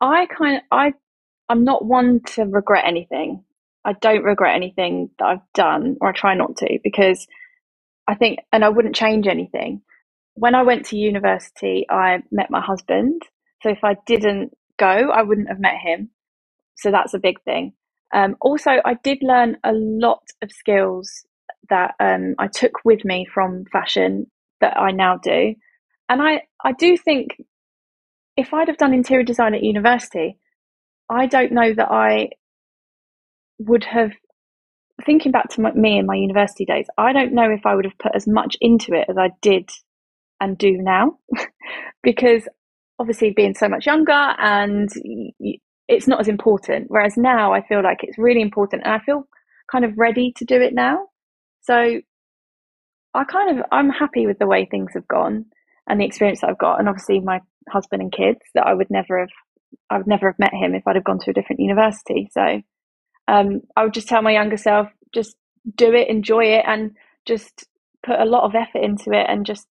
I 0.00 0.26
kind 0.26 0.56
of, 0.56 0.62
I, 0.72 0.92
I'm 1.48 1.62
not 1.62 1.84
one 1.84 2.20
to 2.34 2.42
regret 2.42 2.84
anything. 2.84 3.44
I 3.84 3.92
don't 3.94 4.24
regret 4.24 4.56
anything 4.56 5.10
that 5.18 5.24
I've 5.24 5.52
done, 5.54 5.96
or 6.00 6.08
I 6.08 6.12
try 6.12 6.34
not 6.34 6.56
to, 6.58 6.78
because 6.82 7.26
I 8.08 8.16
think, 8.16 8.40
and 8.52 8.64
I 8.64 8.70
wouldn't 8.70 8.96
change 8.96 9.28
anything. 9.28 9.82
When 10.34 10.54
I 10.56 10.62
went 10.62 10.86
to 10.86 10.96
university, 10.96 11.86
I 11.88 12.22
met 12.32 12.50
my 12.50 12.60
husband. 12.60 13.22
So 13.62 13.70
if 13.70 13.84
I 13.84 13.96
didn't 14.06 14.52
go, 14.82 15.10
I 15.10 15.22
wouldn't 15.22 15.48
have 15.48 15.60
met 15.60 15.76
him. 15.82 16.10
So 16.76 16.90
that's 16.90 17.14
a 17.14 17.18
big 17.18 17.40
thing. 17.42 17.72
Um, 18.12 18.36
also, 18.40 18.70
I 18.84 18.94
did 19.02 19.18
learn 19.22 19.56
a 19.64 19.72
lot 19.72 20.22
of 20.42 20.50
skills 20.50 21.24
that 21.70 21.94
um, 22.00 22.34
I 22.38 22.48
took 22.48 22.84
with 22.84 23.04
me 23.04 23.26
from 23.32 23.64
fashion 23.72 24.26
that 24.60 24.76
I 24.76 24.90
now 24.90 25.18
do. 25.22 25.54
And 26.08 26.20
I, 26.20 26.42
I 26.62 26.72
do 26.72 26.96
think 26.96 27.36
if 28.36 28.52
I'd 28.52 28.68
have 28.68 28.76
done 28.76 28.92
interior 28.92 29.24
design 29.24 29.54
at 29.54 29.62
university, 29.62 30.38
I 31.08 31.26
don't 31.26 31.52
know 31.52 31.72
that 31.74 31.90
I 31.90 32.30
would 33.58 33.84
have, 33.84 34.12
thinking 35.06 35.32
back 35.32 35.48
to 35.50 35.60
my, 35.60 35.72
me 35.72 35.98
in 35.98 36.06
my 36.06 36.16
university 36.16 36.64
days, 36.64 36.86
I 36.98 37.12
don't 37.12 37.32
know 37.32 37.50
if 37.50 37.64
I 37.64 37.74
would 37.74 37.84
have 37.84 37.98
put 37.98 38.14
as 38.14 38.26
much 38.26 38.56
into 38.60 38.92
it 38.94 39.06
as 39.08 39.16
I 39.16 39.30
did 39.40 39.70
and 40.40 40.58
do 40.58 40.72
now 40.72 41.18
because 42.02 42.48
obviously 43.02 43.32
being 43.32 43.54
so 43.54 43.68
much 43.68 43.84
younger 43.84 44.12
and 44.12 44.88
it's 45.88 46.06
not 46.06 46.20
as 46.20 46.28
important. 46.28 46.86
Whereas 46.88 47.16
now 47.16 47.52
I 47.52 47.66
feel 47.66 47.82
like 47.82 47.98
it's 48.02 48.16
really 48.16 48.40
important 48.40 48.82
and 48.84 48.94
I 48.94 49.00
feel 49.00 49.26
kind 49.70 49.84
of 49.84 49.98
ready 49.98 50.32
to 50.36 50.44
do 50.44 50.62
it 50.62 50.72
now. 50.72 51.08
So 51.62 52.00
I 53.12 53.24
kind 53.24 53.58
of, 53.58 53.66
I'm 53.72 53.90
happy 53.90 54.28
with 54.28 54.38
the 54.38 54.46
way 54.46 54.64
things 54.64 54.92
have 54.94 55.08
gone 55.08 55.46
and 55.88 56.00
the 56.00 56.04
experience 56.04 56.42
that 56.42 56.50
I've 56.50 56.58
got. 56.58 56.78
And 56.78 56.88
obviously 56.88 57.18
my 57.18 57.40
husband 57.68 58.02
and 58.02 58.12
kids 58.12 58.38
that 58.54 58.68
I 58.68 58.72
would 58.72 58.88
never 58.88 59.18
have, 59.18 59.30
I 59.90 59.98
would 59.98 60.06
never 60.06 60.30
have 60.30 60.38
met 60.38 60.54
him 60.54 60.76
if 60.76 60.86
I'd 60.86 60.94
have 60.94 61.04
gone 61.04 61.18
to 61.20 61.30
a 61.30 61.34
different 61.34 61.60
university. 61.60 62.30
So 62.32 62.62
um, 63.26 63.62
I 63.74 63.82
would 63.82 63.94
just 63.94 64.08
tell 64.08 64.22
my 64.22 64.32
younger 64.32 64.56
self, 64.56 64.86
just 65.12 65.34
do 65.74 65.92
it, 65.92 66.08
enjoy 66.08 66.44
it, 66.44 66.64
and 66.68 66.92
just 67.26 67.66
put 68.06 68.20
a 68.20 68.24
lot 68.24 68.44
of 68.44 68.54
effort 68.54 68.84
into 68.84 69.10
it 69.10 69.26
and 69.28 69.44
just 69.44 69.66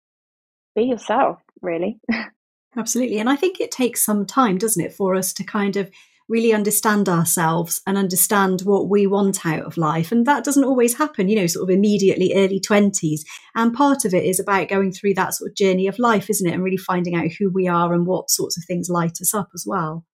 be 0.76 0.84
yourself, 0.84 1.40
really. 1.62 2.00
Absolutely. 2.78 3.18
And 3.20 3.30
I 3.30 3.36
think 3.36 3.60
it 3.60 3.72
takes 3.72 4.06
some 4.06 4.26
time, 4.26 4.58
doesn't 4.58 4.84
it, 4.84 4.94
for 4.94 5.16
us 5.16 5.34
to 5.34 5.44
kind 5.44 5.76
of 5.78 5.90
really 6.30 6.54
understand 6.54 7.08
ourselves 7.08 7.82
and 7.88 7.98
understand 7.98 8.62
what 8.62 8.90
we 8.90 9.08
want 9.08 9.46
out 9.46 9.64
of 9.64 9.78
life. 9.78 10.12
And 10.12 10.26
that 10.26 10.44
doesn't 10.44 10.66
always 10.66 10.98
happen, 10.98 11.30
you 11.30 11.38
know, 11.38 11.48
sort 11.48 11.64
of 11.64 11.74
immediately 11.74 12.34
early 12.36 12.60
20s. 12.60 13.22
And 13.56 13.74
part 13.74 14.04
of 14.04 14.14
it 14.14 14.26
is 14.26 14.40
about 14.40 14.68
going 14.68 14.92
through 14.92 15.14
that 15.16 15.34
sort 15.34 15.50
of 15.50 15.56
journey 15.56 15.88
of 15.88 16.00
life, 16.00 16.30
isn't 16.30 16.48
it? 16.48 16.54
And 16.54 16.64
really 16.64 16.78
finding 16.78 17.16
out 17.16 17.32
who 17.40 17.50
we 17.50 17.68
are 17.68 17.94
and 17.94 18.06
what 18.06 18.30
sorts 18.30 18.58
of 18.58 18.66
things 18.66 18.90
light 18.90 19.22
us 19.22 19.34
up 19.34 19.50
as 19.56 19.64
well. 19.66 20.06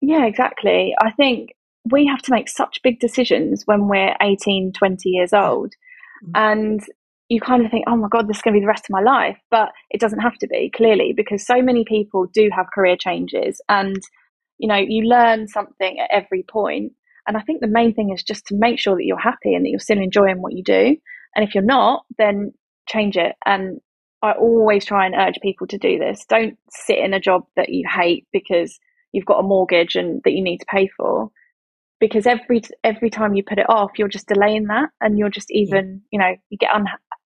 Yeah, 0.00 0.26
exactly. 0.26 0.94
I 1.00 1.12
think 1.12 1.50
we 1.90 2.06
have 2.06 2.22
to 2.22 2.32
make 2.32 2.48
such 2.48 2.82
big 2.82 2.98
decisions 2.98 3.62
when 3.66 3.88
we're 3.88 4.16
18, 4.20 4.72
20 4.72 5.08
years 5.08 5.32
old. 5.32 5.74
Mm-hmm. 6.24 6.32
And 6.34 6.80
you 7.28 7.40
kind 7.40 7.64
of 7.64 7.70
think, 7.70 7.84
oh 7.88 7.96
my 7.96 8.08
God, 8.08 8.28
this 8.28 8.36
is 8.36 8.42
going 8.42 8.54
to 8.54 8.60
be 8.60 8.64
the 8.64 8.68
rest 8.68 8.84
of 8.84 8.90
my 8.90 9.02
life. 9.02 9.38
But 9.50 9.70
it 9.90 10.00
doesn't 10.00 10.20
have 10.20 10.36
to 10.38 10.46
be, 10.46 10.70
clearly, 10.74 11.12
because 11.16 11.44
so 11.44 11.60
many 11.60 11.84
people 11.84 12.26
do 12.32 12.50
have 12.54 12.66
career 12.72 12.96
changes 12.98 13.60
and, 13.68 13.96
you 14.58 14.68
know, 14.68 14.76
you 14.76 15.04
learn 15.04 15.48
something 15.48 15.98
at 15.98 16.10
every 16.10 16.44
point. 16.48 16.92
And 17.26 17.36
I 17.36 17.40
think 17.40 17.60
the 17.60 17.66
main 17.66 17.94
thing 17.94 18.12
is 18.12 18.22
just 18.22 18.46
to 18.46 18.56
make 18.56 18.78
sure 18.78 18.94
that 18.94 19.04
you're 19.04 19.18
happy 19.18 19.54
and 19.54 19.64
that 19.64 19.70
you're 19.70 19.80
still 19.80 19.98
enjoying 19.98 20.40
what 20.40 20.52
you 20.52 20.62
do. 20.62 20.96
And 21.34 21.46
if 21.46 21.54
you're 21.54 21.64
not, 21.64 22.04
then 22.16 22.52
change 22.88 23.16
it. 23.16 23.34
And 23.44 23.80
I 24.22 24.32
always 24.32 24.84
try 24.84 25.06
and 25.06 25.14
urge 25.14 25.40
people 25.42 25.66
to 25.68 25.78
do 25.78 25.98
this. 25.98 26.24
Don't 26.28 26.56
sit 26.70 26.98
in 26.98 27.12
a 27.12 27.20
job 27.20 27.42
that 27.56 27.68
you 27.70 27.88
hate 27.92 28.26
because 28.32 28.78
you've 29.12 29.26
got 29.26 29.40
a 29.40 29.42
mortgage 29.42 29.96
and 29.96 30.20
that 30.24 30.32
you 30.32 30.42
need 30.42 30.58
to 30.58 30.66
pay 30.70 30.88
for 30.96 31.30
because 32.00 32.26
every 32.26 32.62
every 32.84 33.10
time 33.10 33.34
you 33.34 33.42
put 33.42 33.58
it 33.58 33.68
off 33.68 33.92
you're 33.96 34.08
just 34.08 34.28
delaying 34.28 34.64
that 34.64 34.90
and 35.00 35.18
you're 35.18 35.30
just 35.30 35.50
even 35.50 36.02
yeah. 36.10 36.18
you 36.18 36.18
know 36.18 36.36
you 36.50 36.58
get 36.58 36.74
un- 36.74 36.86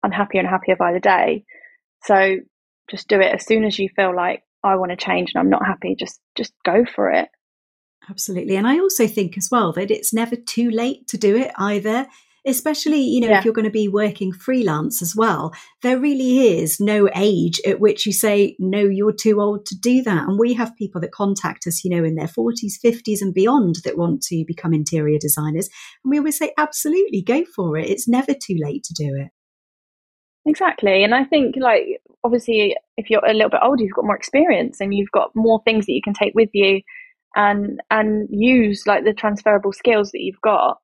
unhappier 0.03 0.41
and 0.41 0.49
happier 0.49 0.75
by 0.75 0.93
the 0.93 0.99
day. 0.99 1.43
So 2.03 2.37
just 2.89 3.07
do 3.07 3.19
it 3.19 3.33
as 3.33 3.45
soon 3.45 3.63
as 3.65 3.77
you 3.77 3.89
feel 3.95 4.15
like 4.15 4.43
I 4.63 4.75
want 4.75 4.91
to 4.91 4.97
change 4.97 5.31
and 5.33 5.41
I'm 5.41 5.49
not 5.49 5.65
happy, 5.65 5.95
just 5.97 6.19
just 6.35 6.53
go 6.65 6.85
for 6.85 7.11
it. 7.11 7.29
Absolutely. 8.09 8.55
And 8.55 8.67
I 8.67 8.79
also 8.79 9.07
think 9.07 9.37
as 9.37 9.49
well 9.51 9.73
that 9.73 9.91
it's 9.91 10.13
never 10.13 10.35
too 10.35 10.69
late 10.69 11.07
to 11.07 11.17
do 11.17 11.35
it 11.35 11.51
either. 11.57 12.07
Especially, 12.45 13.01
you 13.01 13.19
know, 13.19 13.27
yeah. 13.27 13.39
if 13.39 13.43
you're 13.43 13.53
going 13.53 13.65
to 13.65 13.71
be 13.71 13.89
working 13.89 14.31
freelance 14.31 15.01
as 15.01 15.13
well, 15.13 15.53
there 15.81 15.99
really 15.99 16.59
is 16.59 16.79
no 16.79 17.09
age 17.13 17.59
at 17.67 17.81
which 17.81 18.05
you 18.05 18.13
say, 18.13 18.55
no, 18.57 18.79
you're 18.79 19.11
too 19.11 19.41
old 19.41 19.65
to 19.65 19.75
do 19.77 20.01
that. 20.03 20.29
And 20.29 20.39
we 20.39 20.53
have 20.53 20.73
people 20.77 21.01
that 21.01 21.11
contact 21.11 21.67
us, 21.67 21.83
you 21.83 21.93
know, 21.93 22.05
in 22.05 22.15
their 22.15 22.29
40s, 22.29 22.75
50s, 22.81 23.17
and 23.19 23.33
beyond 23.33 23.79
that 23.83 23.97
want 23.97 24.21
to 24.27 24.45
become 24.47 24.73
interior 24.73 25.17
designers. 25.19 25.67
And 26.05 26.11
we 26.11 26.19
always 26.19 26.37
say, 26.37 26.53
absolutely, 26.57 27.21
go 27.21 27.43
for 27.53 27.75
it. 27.75 27.89
It's 27.89 28.07
never 28.07 28.33
too 28.33 28.55
late 28.63 28.85
to 28.85 28.93
do 28.93 29.13
it. 29.13 29.27
Exactly. 30.47 31.03
And 31.03 31.13
I 31.13 31.25
think, 31.25 31.55
like, 31.59 32.01
obviously, 32.23 32.75
if 32.97 33.09
you're 33.09 33.25
a 33.25 33.33
little 33.33 33.49
bit 33.49 33.59
older, 33.63 33.83
you've 33.83 33.93
got 33.93 34.05
more 34.05 34.15
experience 34.15 34.79
and 34.79 34.93
you've 34.93 35.11
got 35.11 35.31
more 35.35 35.61
things 35.63 35.85
that 35.85 35.93
you 35.93 36.01
can 36.01 36.13
take 36.13 36.33
with 36.35 36.49
you 36.53 36.81
and 37.35 37.81
and 37.91 38.27
use 38.31 38.87
like 38.87 39.03
the 39.05 39.13
transferable 39.13 39.73
skills 39.73 40.11
that 40.11 40.21
you've 40.21 40.41
got 40.41 40.79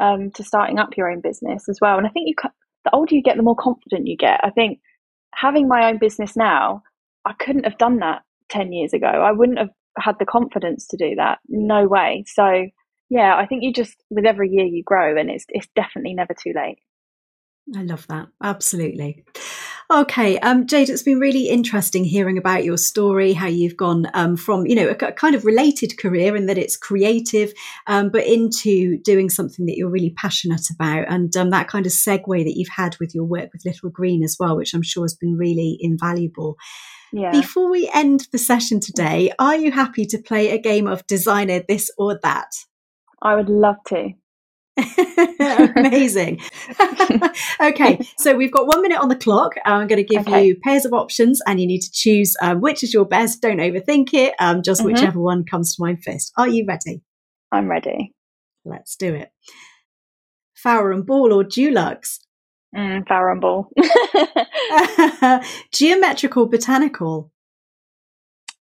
um, 0.00 0.30
to 0.32 0.42
starting 0.44 0.78
up 0.78 0.96
your 0.96 1.10
own 1.10 1.20
business 1.20 1.68
as 1.68 1.78
well. 1.80 1.98
And 1.98 2.06
I 2.06 2.10
think 2.10 2.28
you 2.28 2.34
the 2.84 2.94
older 2.94 3.14
you 3.14 3.22
get, 3.22 3.36
the 3.36 3.42
more 3.42 3.56
confident 3.56 4.08
you 4.08 4.16
get. 4.16 4.40
I 4.42 4.50
think 4.50 4.80
having 5.34 5.68
my 5.68 5.86
own 5.90 5.98
business 5.98 6.36
now, 6.36 6.82
I 7.26 7.34
couldn't 7.38 7.64
have 7.64 7.78
done 7.78 7.98
that 7.98 8.22
ten 8.50 8.72
years 8.72 8.94
ago. 8.94 9.06
I 9.08 9.32
wouldn't 9.32 9.58
have 9.58 9.70
had 9.98 10.16
the 10.18 10.26
confidence 10.26 10.86
to 10.88 10.96
do 10.96 11.16
that. 11.16 11.38
No 11.48 11.86
way. 11.86 12.24
So 12.26 12.66
yeah, 13.10 13.36
I 13.36 13.46
think 13.46 13.62
you 13.62 13.74
just 13.74 13.96
with 14.10 14.26
every 14.26 14.50
year 14.50 14.66
you 14.66 14.82
grow, 14.84 15.18
and 15.18 15.30
it's 15.30 15.46
it's 15.50 15.68
definitely 15.76 16.14
never 16.14 16.34
too 16.34 16.54
late. 16.56 16.78
I 17.74 17.82
love 17.82 18.06
that. 18.08 18.28
Absolutely. 18.42 19.24
Okay, 19.90 20.38
um, 20.38 20.66
Jade, 20.66 20.88
it's 20.88 21.02
been 21.02 21.20
really 21.20 21.48
interesting 21.48 22.02
hearing 22.04 22.38
about 22.38 22.64
your 22.64 22.78
story, 22.78 23.34
how 23.34 23.46
you've 23.46 23.76
gone 23.76 24.06
um, 24.14 24.36
from, 24.36 24.66
you 24.66 24.74
know, 24.74 24.88
a, 24.88 25.06
a, 25.06 25.12
kind 25.12 25.34
of 25.34 25.44
related 25.44 25.98
career 25.98 26.34
in 26.34 26.46
that 26.46 26.56
it's 26.56 26.76
creative, 26.76 27.52
um, 27.86 28.08
but 28.08 28.26
into 28.26 28.98
doing 29.02 29.28
something 29.28 29.66
that 29.66 29.76
you're 29.76 29.90
really 29.90 30.14
passionate 30.16 30.68
about. 30.74 31.04
And 31.08 31.36
um, 31.36 31.50
that 31.50 31.68
kind 31.68 31.84
of 31.84 31.92
segue 31.92 32.26
that 32.26 32.56
you've 32.56 32.68
had 32.68 32.96
with 33.00 33.14
your 33.14 33.24
work 33.24 33.50
with 33.52 33.66
Little 33.66 33.90
Greene 33.90 34.22
as 34.22 34.36
well, 34.40 34.56
which 34.56 34.72
I'm 34.72 34.82
sure 34.82 35.04
has 35.04 35.14
been 35.14 35.36
really 35.36 35.76
invaluable. 35.80 36.56
Yeah. 37.12 37.30
Before 37.30 37.70
we 37.70 37.90
end 37.92 38.28
the 38.32 38.38
session 38.38 38.80
today, 38.80 39.30
are 39.38 39.56
you 39.56 39.70
happy 39.72 40.06
to 40.06 40.18
play 40.18 40.50
a 40.50 40.58
game 40.58 40.86
of 40.86 41.06
designer 41.06 41.62
this 41.68 41.90
or 41.98 42.18
that? 42.22 42.50
I 43.20 43.34
would 43.34 43.50
love 43.50 43.76
to. 43.88 44.14
Amazing. 45.76 46.40
okay, 47.60 48.00
so 48.16 48.34
we've 48.34 48.52
got 48.52 48.66
one 48.66 48.80
minute 48.82 48.98
on 48.98 49.08
the 49.08 49.16
clock. 49.16 49.54
I'm 49.64 49.86
going 49.86 49.98
to 49.98 50.04
give 50.04 50.26
okay. 50.26 50.46
you 50.46 50.56
pairs 50.56 50.84
of 50.84 50.92
options, 50.92 51.40
and 51.46 51.60
you 51.60 51.66
need 51.66 51.80
to 51.82 51.92
choose 51.92 52.36
um, 52.42 52.60
which 52.60 52.82
is 52.82 52.94
your 52.94 53.04
best. 53.04 53.42
Don't 53.42 53.58
overthink 53.58 54.14
it. 54.14 54.34
Um, 54.38 54.62
just 54.62 54.80
mm-hmm. 54.80 54.92
whichever 54.92 55.20
one 55.20 55.44
comes 55.44 55.76
to 55.76 55.82
mind 55.82 56.02
first. 56.04 56.32
Are 56.36 56.48
you 56.48 56.64
ready? 56.66 57.02
I'm 57.50 57.68
ready. 57.68 58.14
Let's 58.64 58.96
do 58.96 59.14
it. 59.14 59.30
Farrow 60.54 60.94
and 60.94 61.04
Ball 61.04 61.32
or 61.32 61.44
Dulux? 61.44 62.20
Mm, 62.74 63.04
and 63.06 63.40
Ball. 63.40 63.68
geometrical, 65.72 66.46
botanical. 66.46 67.30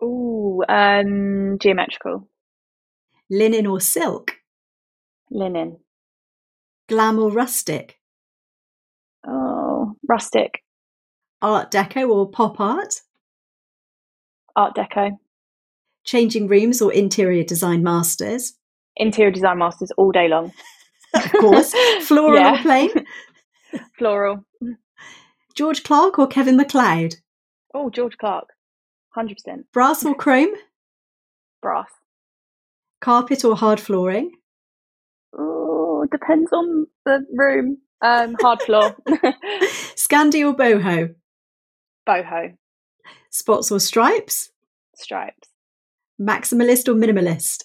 Ooh, 0.04 0.64
um, 0.68 1.58
geometrical. 1.60 2.28
Linen 3.30 3.68
or 3.68 3.80
silk? 3.80 4.34
Linen. 5.30 5.78
Glam 6.92 7.20
or 7.20 7.32
rustic? 7.32 8.02
Oh, 9.26 9.96
rustic. 10.10 10.62
Art 11.42 11.72
Deco 11.72 12.10
or 12.10 12.30
pop 12.30 12.60
art? 12.60 12.96
Art 14.58 14.76
Deco. 14.76 15.12
Changing 16.04 16.50
rooms 16.50 16.82
or 16.82 16.92
interior 16.92 17.46
design 17.46 17.82
masters? 17.82 18.58
Interior 18.98 19.32
design 19.32 19.60
masters 19.60 19.90
all 19.98 20.12
day 20.12 20.28
long. 20.28 20.52
of 21.14 21.32
course. 21.32 21.74
Floral 22.02 22.36
yeah. 22.42 22.60
or 22.60 22.62
plain? 22.62 22.90
Floral. 23.98 24.44
George 25.56 25.84
Clarke 25.84 26.20
or 26.20 26.28
Kevin 26.28 26.58
McCloud? 26.58 27.16
Oh, 27.74 27.90
George 27.90 28.18
Clarke. 28.18 28.50
100%. 29.16 29.32
Brass 29.72 30.04
or 30.04 30.14
chrome? 30.14 30.56
Brass. 31.62 31.88
Carpet 33.00 33.46
or 33.46 33.56
hard 33.56 33.80
flooring? 33.80 34.34
Depends 36.12 36.52
on 36.52 36.88
the 37.06 37.26
room. 37.34 37.78
Um, 38.04 38.36
hard 38.42 38.62
floor. 38.64 38.96
Scandi 39.96 40.46
or 40.46 40.56
boho? 40.56 41.14
Boho. 42.08 42.54
Spots 43.30 43.72
or 43.72 43.80
stripes? 43.80 44.52
Stripes. 44.96 45.50
Maximalist 46.20 46.88
or 46.88 46.96
minimalist? 46.96 47.64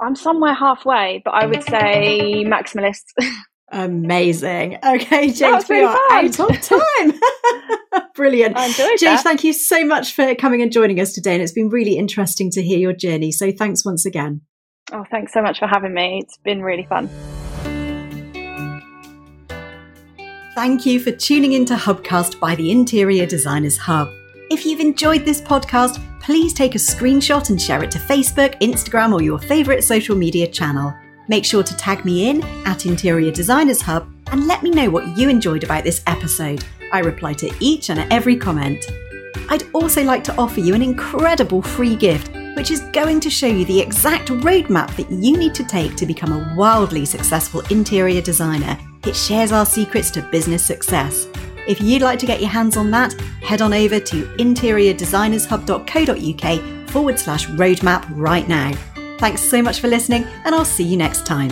I'm 0.00 0.16
somewhere 0.16 0.54
halfway, 0.54 1.22
but 1.24 1.30
I 1.32 1.46
would 1.46 1.62
say 1.62 2.44
maximalist. 2.44 3.04
Amazing. 3.72 4.78
Okay, 4.84 5.30
Jade, 5.30 5.64
we 5.68 5.82
are 5.82 5.96
fun. 5.96 6.26
out 6.26 6.40
of 6.40 6.60
time. 6.60 7.20
Brilliant. 8.14 8.56
I 8.56 8.66
enjoyed 8.66 8.98
Jade, 8.98 9.08
that. 9.18 9.22
thank 9.22 9.44
you 9.44 9.52
so 9.52 9.84
much 9.84 10.12
for 10.12 10.34
coming 10.34 10.60
and 10.60 10.70
joining 10.70 11.00
us 11.00 11.12
today. 11.12 11.34
And 11.34 11.42
it's 11.42 11.52
been 11.52 11.70
really 11.70 11.96
interesting 11.96 12.50
to 12.50 12.62
hear 12.62 12.78
your 12.78 12.92
journey. 12.92 13.32
So 13.32 13.50
thanks 13.50 13.84
once 13.84 14.04
again. 14.04 14.42
Oh, 14.90 15.04
thanks 15.10 15.32
so 15.32 15.40
much 15.40 15.58
for 15.58 15.66
having 15.66 15.94
me. 15.94 16.20
It's 16.22 16.38
been 16.38 16.62
really 16.62 16.84
fun. 16.86 17.08
Thank 20.54 20.84
you 20.84 21.00
for 21.00 21.12
tuning 21.12 21.52
into 21.52 21.74
Hubcast 21.74 22.38
by 22.38 22.54
the 22.54 22.70
Interior 22.70 23.24
Designers 23.24 23.78
Hub. 23.78 24.10
If 24.50 24.66
you've 24.66 24.80
enjoyed 24.80 25.24
this 25.24 25.40
podcast, 25.40 25.98
please 26.20 26.52
take 26.52 26.74
a 26.74 26.78
screenshot 26.78 27.48
and 27.48 27.60
share 27.60 27.82
it 27.82 27.90
to 27.92 27.98
Facebook, 27.98 28.60
Instagram, 28.60 29.14
or 29.14 29.22
your 29.22 29.38
favourite 29.38 29.82
social 29.82 30.14
media 30.14 30.46
channel. 30.46 30.92
Make 31.28 31.46
sure 31.46 31.62
to 31.62 31.76
tag 31.76 32.04
me 32.04 32.28
in 32.28 32.42
at 32.66 32.84
Interior 32.84 33.30
Designers 33.30 33.80
Hub 33.80 34.06
and 34.30 34.46
let 34.46 34.62
me 34.62 34.70
know 34.70 34.90
what 34.90 35.16
you 35.16 35.30
enjoyed 35.30 35.64
about 35.64 35.84
this 35.84 36.02
episode. 36.06 36.62
I 36.92 36.98
reply 36.98 37.32
to 37.34 37.50
each 37.60 37.88
and 37.88 38.00
every 38.12 38.36
comment. 38.36 38.84
I'd 39.48 39.64
also 39.72 40.04
like 40.04 40.22
to 40.24 40.36
offer 40.36 40.60
you 40.60 40.74
an 40.74 40.82
incredible 40.82 41.62
free 41.62 41.96
gift 41.96 42.30
which 42.54 42.70
is 42.70 42.80
going 42.92 43.20
to 43.20 43.30
show 43.30 43.46
you 43.46 43.64
the 43.64 43.80
exact 43.80 44.28
roadmap 44.28 44.94
that 44.96 45.10
you 45.10 45.36
need 45.36 45.54
to 45.54 45.64
take 45.64 45.96
to 45.96 46.06
become 46.06 46.32
a 46.32 46.54
wildly 46.56 47.04
successful 47.04 47.62
interior 47.70 48.20
designer. 48.20 48.78
It 49.04 49.16
shares 49.16 49.52
our 49.52 49.66
secrets 49.66 50.10
to 50.12 50.22
business 50.22 50.64
success. 50.64 51.26
If 51.66 51.80
you'd 51.80 52.02
like 52.02 52.18
to 52.18 52.26
get 52.26 52.40
your 52.40 52.50
hands 52.50 52.76
on 52.76 52.90
that, 52.90 53.18
head 53.42 53.62
on 53.62 53.72
over 53.72 54.00
to 54.00 54.24
interiordesignershub.co.uk 54.36 56.90
forward 56.90 57.18
slash 57.18 57.46
roadmap 57.48 58.06
right 58.10 58.46
now. 58.48 58.72
Thanks 59.18 59.40
so 59.40 59.62
much 59.62 59.80
for 59.80 59.88
listening, 59.88 60.24
and 60.44 60.54
I'll 60.54 60.64
see 60.64 60.84
you 60.84 60.96
next 60.96 61.24
time. 61.24 61.50